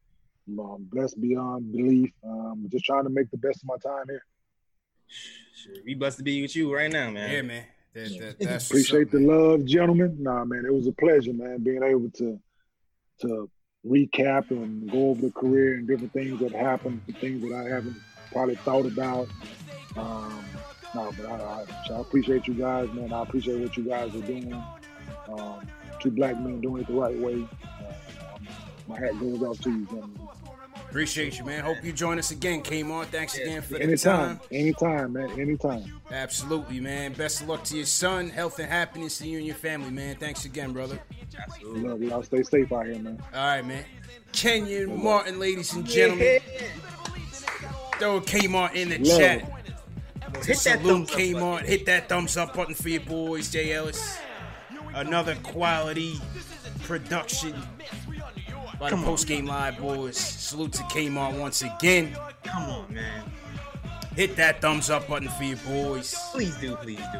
[0.60, 2.12] Um, blessed beyond belief.
[2.24, 4.24] Um, just trying to make the best of my time here.
[5.54, 5.74] Sure.
[5.86, 7.32] We blessed to be with you right now, man.
[7.32, 7.64] Yeah, man.
[7.94, 9.28] That, that, that's Appreciate up, the man.
[9.28, 10.18] love, gentlemen.
[10.20, 12.40] Nah, man, it was a pleasure, man, being able to
[13.22, 13.50] to
[13.86, 17.68] recap and go over the career and different things that happened, the things that I
[17.68, 17.96] haven't
[18.32, 19.28] probably thought about.
[19.96, 20.46] Um,
[20.94, 23.12] no, but I, I, so I appreciate you guys, man.
[23.12, 24.54] I appreciate what you guys are doing.
[25.28, 25.68] Um,
[26.00, 27.48] two black men doing it the right way.
[27.64, 27.96] Uh, um,
[28.88, 30.20] my hat goes off to you, gentlemen.
[30.90, 31.64] Appreciate you, man.
[31.64, 33.06] Hope you join us again, Kmart.
[33.08, 34.48] Thanks again for the Anytime, time.
[34.52, 36.00] anytime, man, anytime.
[36.12, 37.14] Absolutely, man.
[37.14, 38.30] Best of luck to your son.
[38.30, 40.16] Health and happiness to you and your family, man.
[40.16, 40.98] Thanks again, brother.
[41.38, 41.82] Absolutely.
[41.90, 42.24] Love y'all.
[42.24, 43.22] Stay safe out here, man.
[43.34, 43.84] All right, man.
[44.32, 46.40] Kenyon Martin, ladies and gentlemen.
[48.00, 49.38] Throw Kmart in the Love chat.
[49.40, 50.46] it.
[50.46, 51.40] Hit that Salute thumbs up Kmart.
[51.54, 51.68] button.
[51.68, 54.18] Hit that thumbs up button for your boys, Jay Ellis.
[54.94, 56.20] Another quality
[56.84, 57.56] production
[58.80, 59.06] by the Come on.
[59.06, 60.18] Post Game Live boys.
[60.18, 62.16] Salute to Kmart once again.
[62.44, 63.24] Come on, man.
[64.16, 66.16] Hit that thumbs up button for your boys.
[66.32, 67.20] Please do, please do.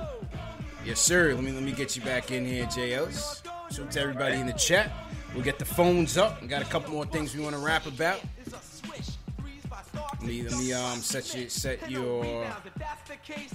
[0.86, 1.34] Yes, sir.
[1.34, 3.44] Let me let me get you back in here, Ellis.
[3.70, 4.92] Salute to everybody in the chat.
[5.34, 6.42] We'll get the phones up.
[6.42, 8.22] We got a couple more things we want to rap about.
[9.94, 12.48] Let me let me um set your set your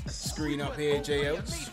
[0.06, 1.70] screen up here, Ellis.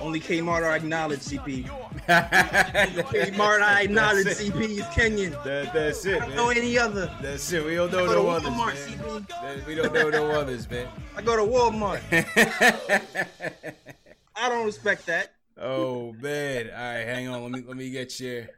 [0.00, 1.64] Only Kmart I acknowledge CP.
[2.08, 5.32] Kmart I acknowledge CP is Kenyon.
[5.44, 7.10] That, that's it, I don't know any other.
[7.22, 7.64] That's it.
[7.64, 9.60] We don't know I go to no others, Walmart, man.
[9.60, 9.66] CP.
[9.66, 10.88] We don't know no others, man.
[11.16, 12.02] I go to Walmart.
[14.36, 15.32] I don't respect that.
[15.60, 16.70] oh man!
[16.70, 17.42] All right, hang on.
[17.42, 18.48] Let me let me get your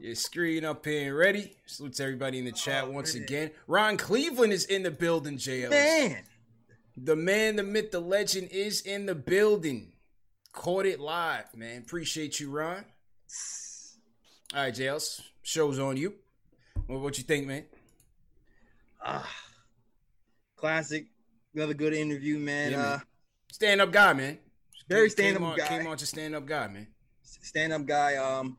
[0.00, 1.08] your screen up here.
[1.08, 1.56] And ready?
[1.66, 3.50] Salute to everybody in the chat oh, once again.
[3.66, 5.38] Ron Cleveland is in the building.
[5.38, 6.24] JL, Man.
[6.96, 9.92] the man, the myth, the legend is in the building.
[10.58, 11.78] Caught it live, man.
[11.82, 12.84] Appreciate you, Ron.
[14.52, 16.14] All right, JLs, show's on you.
[16.88, 17.64] What, what you think, man?
[19.00, 19.32] Ah.
[20.56, 21.06] Classic.
[21.54, 22.72] Another good interview, man.
[22.72, 22.86] Yeah, man.
[22.86, 22.98] uh
[23.52, 24.38] Stand up guy, man.
[24.88, 25.68] Very stand-up guy.
[25.68, 26.88] Came on to stand up guy, man.
[27.22, 28.16] stand up guy.
[28.16, 28.58] Um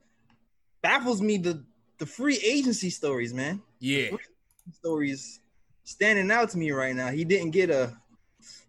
[0.81, 1.65] baffles me the
[1.97, 3.61] the free agency stories, man.
[3.81, 4.11] Yeah,
[4.71, 5.41] Stories
[5.83, 7.09] standing out to me right now.
[7.09, 7.97] He didn't get a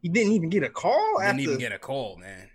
[0.03, 2.50] he didn't even get a call didn't after even get a call, man.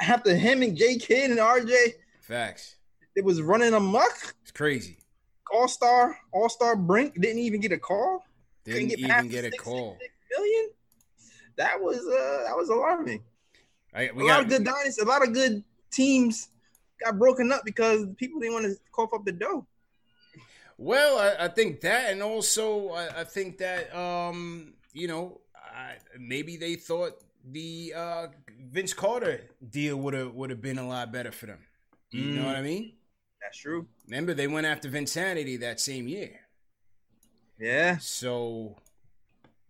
[0.00, 2.76] After him and J Kidd and RJ Facts.
[3.16, 4.34] it was running amok.
[4.42, 4.98] It's crazy.
[5.52, 8.24] All star, all star Brink didn't even get a call.
[8.64, 9.96] Didn't Couldn't even get a six- call.
[10.00, 10.70] six million.
[11.56, 13.22] That was uh that was alarming.
[13.94, 16.48] I, a we lot got of good dynasty, a lot of good teams
[17.02, 19.66] got broken up because people didn't want to cough up the dough.
[20.76, 25.94] Well, I, I think that, and also I, I think that um, you know, I,
[26.18, 27.14] maybe they thought
[27.50, 28.26] the uh,
[28.58, 31.58] Vince Carter deal would have would have been a lot better for them.
[32.10, 32.46] You know Mm.
[32.46, 32.92] what I mean?
[33.40, 33.86] That's true.
[34.06, 36.40] Remember, they went after Vinsanity that same year,
[37.58, 37.98] Yeah.
[37.98, 38.76] so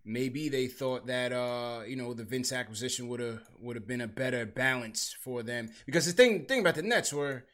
[0.04, 4.00] maybe they thought that uh, you know the Vince acquisition would have would have been
[4.00, 5.70] a better balance for them.
[5.86, 7.44] Because the thing thing about the Nets were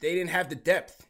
[0.00, 1.06] they didn't have the depth.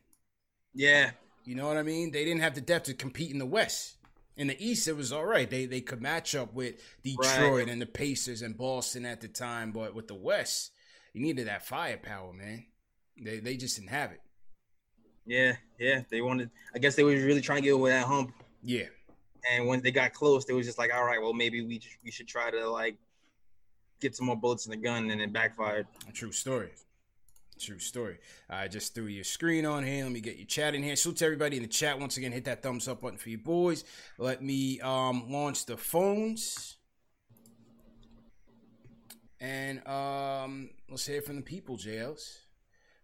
[0.74, 1.12] Yeah.
[1.44, 2.11] You know what I mean?
[2.11, 3.97] They didn't have the depth to compete in the West.
[4.37, 5.49] In the East, it was all right.
[5.49, 7.68] They they could match up with Detroit Right.
[7.68, 10.72] and the Pacers and Boston at the time, but with the West,
[11.14, 12.66] you needed that firepower, man.
[13.22, 14.20] They they just didn't have it.
[15.24, 16.03] Yeah, yeah.
[16.11, 16.51] They wanted.
[16.74, 18.32] I guess they were really trying to get over that hump.
[18.62, 18.84] Yeah.
[19.51, 21.97] And when they got close, they was just like, all right, well, maybe we just,
[22.05, 22.97] we should try to like
[24.01, 25.87] get some more bullets in the gun, and it backfired.
[26.12, 26.70] True story.
[27.59, 28.19] True story.
[28.51, 30.05] I just threw your screen on here.
[30.05, 30.95] Let me get your chat in here.
[30.95, 31.99] Salute to everybody in the chat.
[31.99, 33.85] Once again, hit that thumbs up button for you boys.
[34.19, 36.77] Let me um, launch the phones.
[39.41, 42.39] And um, let's hear from the people, JLs.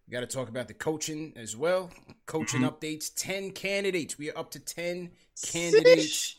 [0.07, 1.89] We got to talk about the coaching as well.
[2.25, 2.69] Coaching Mm-hmm.
[2.85, 3.11] updates.
[3.15, 4.17] 10 candidates.
[4.17, 5.11] We are up to 10
[5.45, 6.35] candidates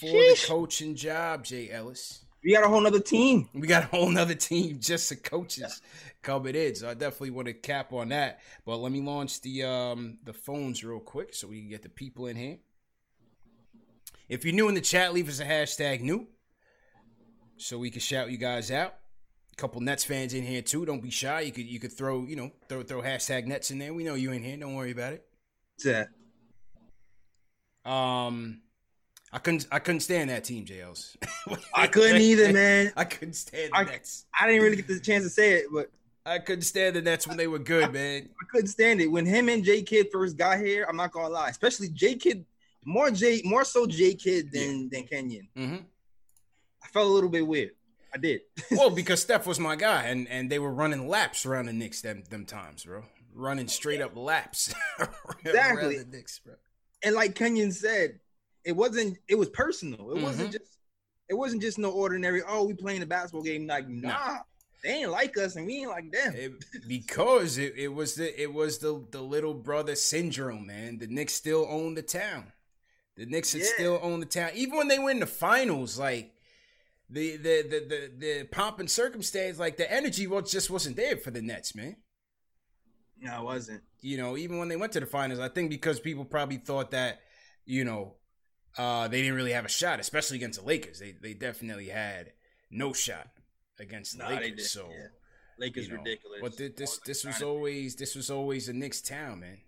[0.00, 2.24] for the coaching job, Jay Ellis.
[2.48, 3.46] We got a whole nother team.
[3.52, 5.82] We got a whole nother team just of coaches
[6.22, 6.74] coming in.
[6.76, 8.40] So I definitely want to cap on that.
[8.64, 11.90] But let me launch the um the phones real quick so we can get the
[11.90, 12.56] people in here.
[14.30, 16.26] If you're new in the chat, leave us a hashtag new.
[17.58, 18.94] So we can shout you guys out.
[19.52, 20.86] A couple Nets fans in here too.
[20.86, 21.42] Don't be shy.
[21.42, 23.92] You could you could throw, you know, throw throw hashtag Nets in there.
[23.92, 24.56] We know you in here.
[24.56, 25.26] Don't worry about it.
[25.84, 26.08] That?
[27.84, 28.62] Um
[29.32, 31.16] I couldn't I couldn't stand that team, JLs.
[31.74, 32.92] I couldn't either, man.
[32.96, 34.26] I couldn't stand the I- Nets.
[34.38, 35.90] I didn't really get the chance to say it, but
[36.24, 38.28] I couldn't stand the Nets when they were good, man.
[38.42, 40.86] I couldn't stand it when him and J Kidd first got here.
[40.88, 42.44] I'm not gonna lie, especially J Kidd,
[42.84, 45.48] more J, more so J Kidd than than Kenyon.
[45.56, 45.76] Mm-hmm.
[46.82, 47.72] I felt a little bit weird.
[48.14, 48.40] I did.
[48.70, 52.00] Well, because Steph was my guy, and and they were running laps around the Knicks
[52.00, 53.04] them them times, bro.
[53.34, 54.74] Running straight up laps.
[54.98, 55.10] around
[55.44, 55.98] Exactly.
[55.98, 56.54] the Knicks, bro.
[57.02, 58.18] and like Kenyon said,
[58.64, 59.18] it wasn't.
[59.28, 60.10] It was personal.
[60.16, 60.52] It wasn't Mhm.
[60.58, 60.78] just.
[61.28, 62.42] It wasn't just no ordinary.
[62.46, 63.66] Oh, we playing a basketball game.
[63.66, 64.38] Like nah,
[64.82, 66.34] they ain't like us, and we ain't like them.
[66.34, 70.98] It- because it, it was the it was the the little brother syndrome, man.
[70.98, 72.52] The Knicks still own the town.
[73.16, 73.64] The Knicks Yeah.
[73.74, 75.98] still own the town, even when they win the finals.
[75.98, 76.32] Like
[77.10, 81.16] the the the the, the pomp and circumstance, like the energy was just wasn't there
[81.16, 81.96] for the Nets, man.
[83.20, 83.82] no, it wasn't.
[84.00, 86.92] you know, even when they went to the finals, I think because people probably thought
[86.92, 87.20] that,
[87.66, 88.14] you know,
[88.78, 90.98] uh, they didn't really have a shot, especially against the Lakers.
[91.00, 92.32] They they definitely had
[92.70, 93.28] no shot
[93.78, 94.70] against the Nah, Lakers.
[94.70, 95.06] So yeah.
[95.58, 96.38] Lakers you know, ridiculous.
[96.40, 99.58] But thi- this this was always this was always a Knicks town, man.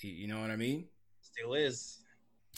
[0.00, 0.88] You- You know what I mean?
[1.20, 1.98] still is.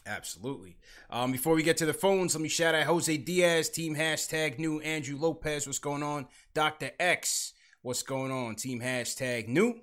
[0.06, 0.76] Absolutely.
[1.10, 4.58] Um, before we get to the phones, let me shout out Jose Diaz, team hashtag
[4.58, 6.28] new, Andrew Lopez, what's going on?
[6.54, 6.90] Dr.
[7.00, 8.54] X, what's going on?
[8.54, 9.80] Team hashtag new.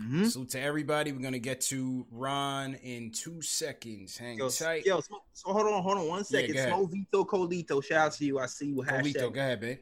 [0.00, 0.30] Mhm.
[0.30, 1.12] Salute to everybody.
[1.12, 4.16] We're gonna get to Ron in two seconds.
[4.18, 4.84] Hang Yo, tight.
[4.84, 6.54] yo, so, so hold on, hold on one second.
[6.54, 6.72] go ahead.
[6.72, 8.38] Smo Vito Colito, shout out to you.
[8.38, 8.76] I see you.
[8.76, 9.32] Colito, Hashtag.
[9.32, 9.78] go ahead, babe.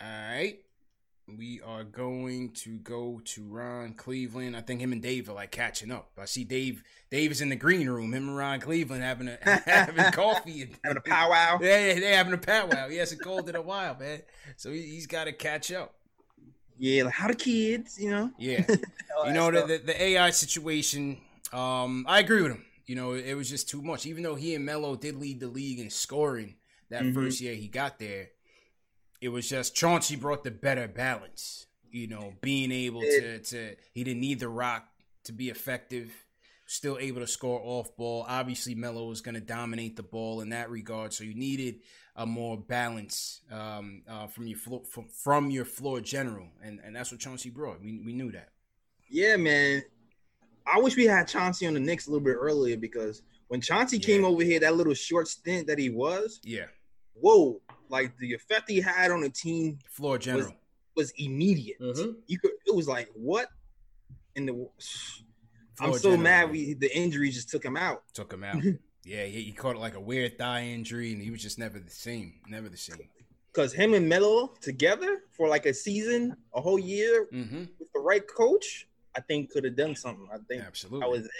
[0.00, 0.58] All right.
[1.26, 4.54] We are going to go to Ron Cleveland.
[4.54, 6.10] I think him and Dave are like catching up.
[6.18, 6.82] I see Dave.
[7.10, 8.12] Dave is in the green room.
[8.12, 10.62] Him and Ron Cleveland having a having coffee.
[10.62, 11.58] And, Having a powwow.
[11.62, 12.90] Yeah, yeah, they're having a powwow.
[12.90, 14.20] He hasn't called in a while, man.
[14.58, 15.94] So he, he's got to catch up.
[16.78, 18.30] Yeah, like how the kids, you know?
[18.38, 18.66] Yeah.
[19.26, 21.18] You know the, the the AI situation.
[21.52, 22.64] Um, I agree with him.
[22.84, 24.06] You know, it was just too much.
[24.06, 26.56] Even though he and Melo did lead the league in scoring
[26.90, 27.14] that Mhm.
[27.14, 28.30] first year he got there,
[29.20, 31.66] it was just Chauncey brought the better balance.
[31.92, 34.88] You know, being able to to he didn't need the rock
[35.24, 36.10] to be effective.
[36.66, 38.26] Still able to score off ball.
[38.28, 41.76] Obviously, Melo was going to dominate the ball in that regard, so you needed
[42.16, 46.94] a more balance um, uh, from your floor from, from your floor general, and and
[46.94, 47.80] that's what Chauncey brought.
[47.82, 48.50] We we knew that.
[49.08, 49.82] Yeah, man.
[50.66, 53.98] I wish we had Chauncey on the Knicks a little bit earlier because when Chauncey
[53.98, 56.64] came over here, that little short stint that he was, Yeah,
[57.12, 57.60] whoa,
[57.90, 60.54] like the effect he had on the team floor general.
[60.96, 61.78] was immediate.
[61.80, 62.14] Mhm.
[62.26, 63.48] You could, it was like what?
[64.36, 64.52] In the,
[65.80, 68.04] I'm so general, mad we the injuries just took him out.
[68.14, 68.62] took him out.
[69.04, 71.90] yeah, he, he caught like a weird thigh injury, and he was just never the
[71.90, 72.34] same.
[72.48, 73.08] Never the same.
[73.52, 77.64] Because him and Melo together for like a season, a whole year Mm-hmm.
[77.78, 80.26] with the right coach, I think could have done something.
[80.32, 81.00] I think Absolutely.
[81.00, 81.30] that was it.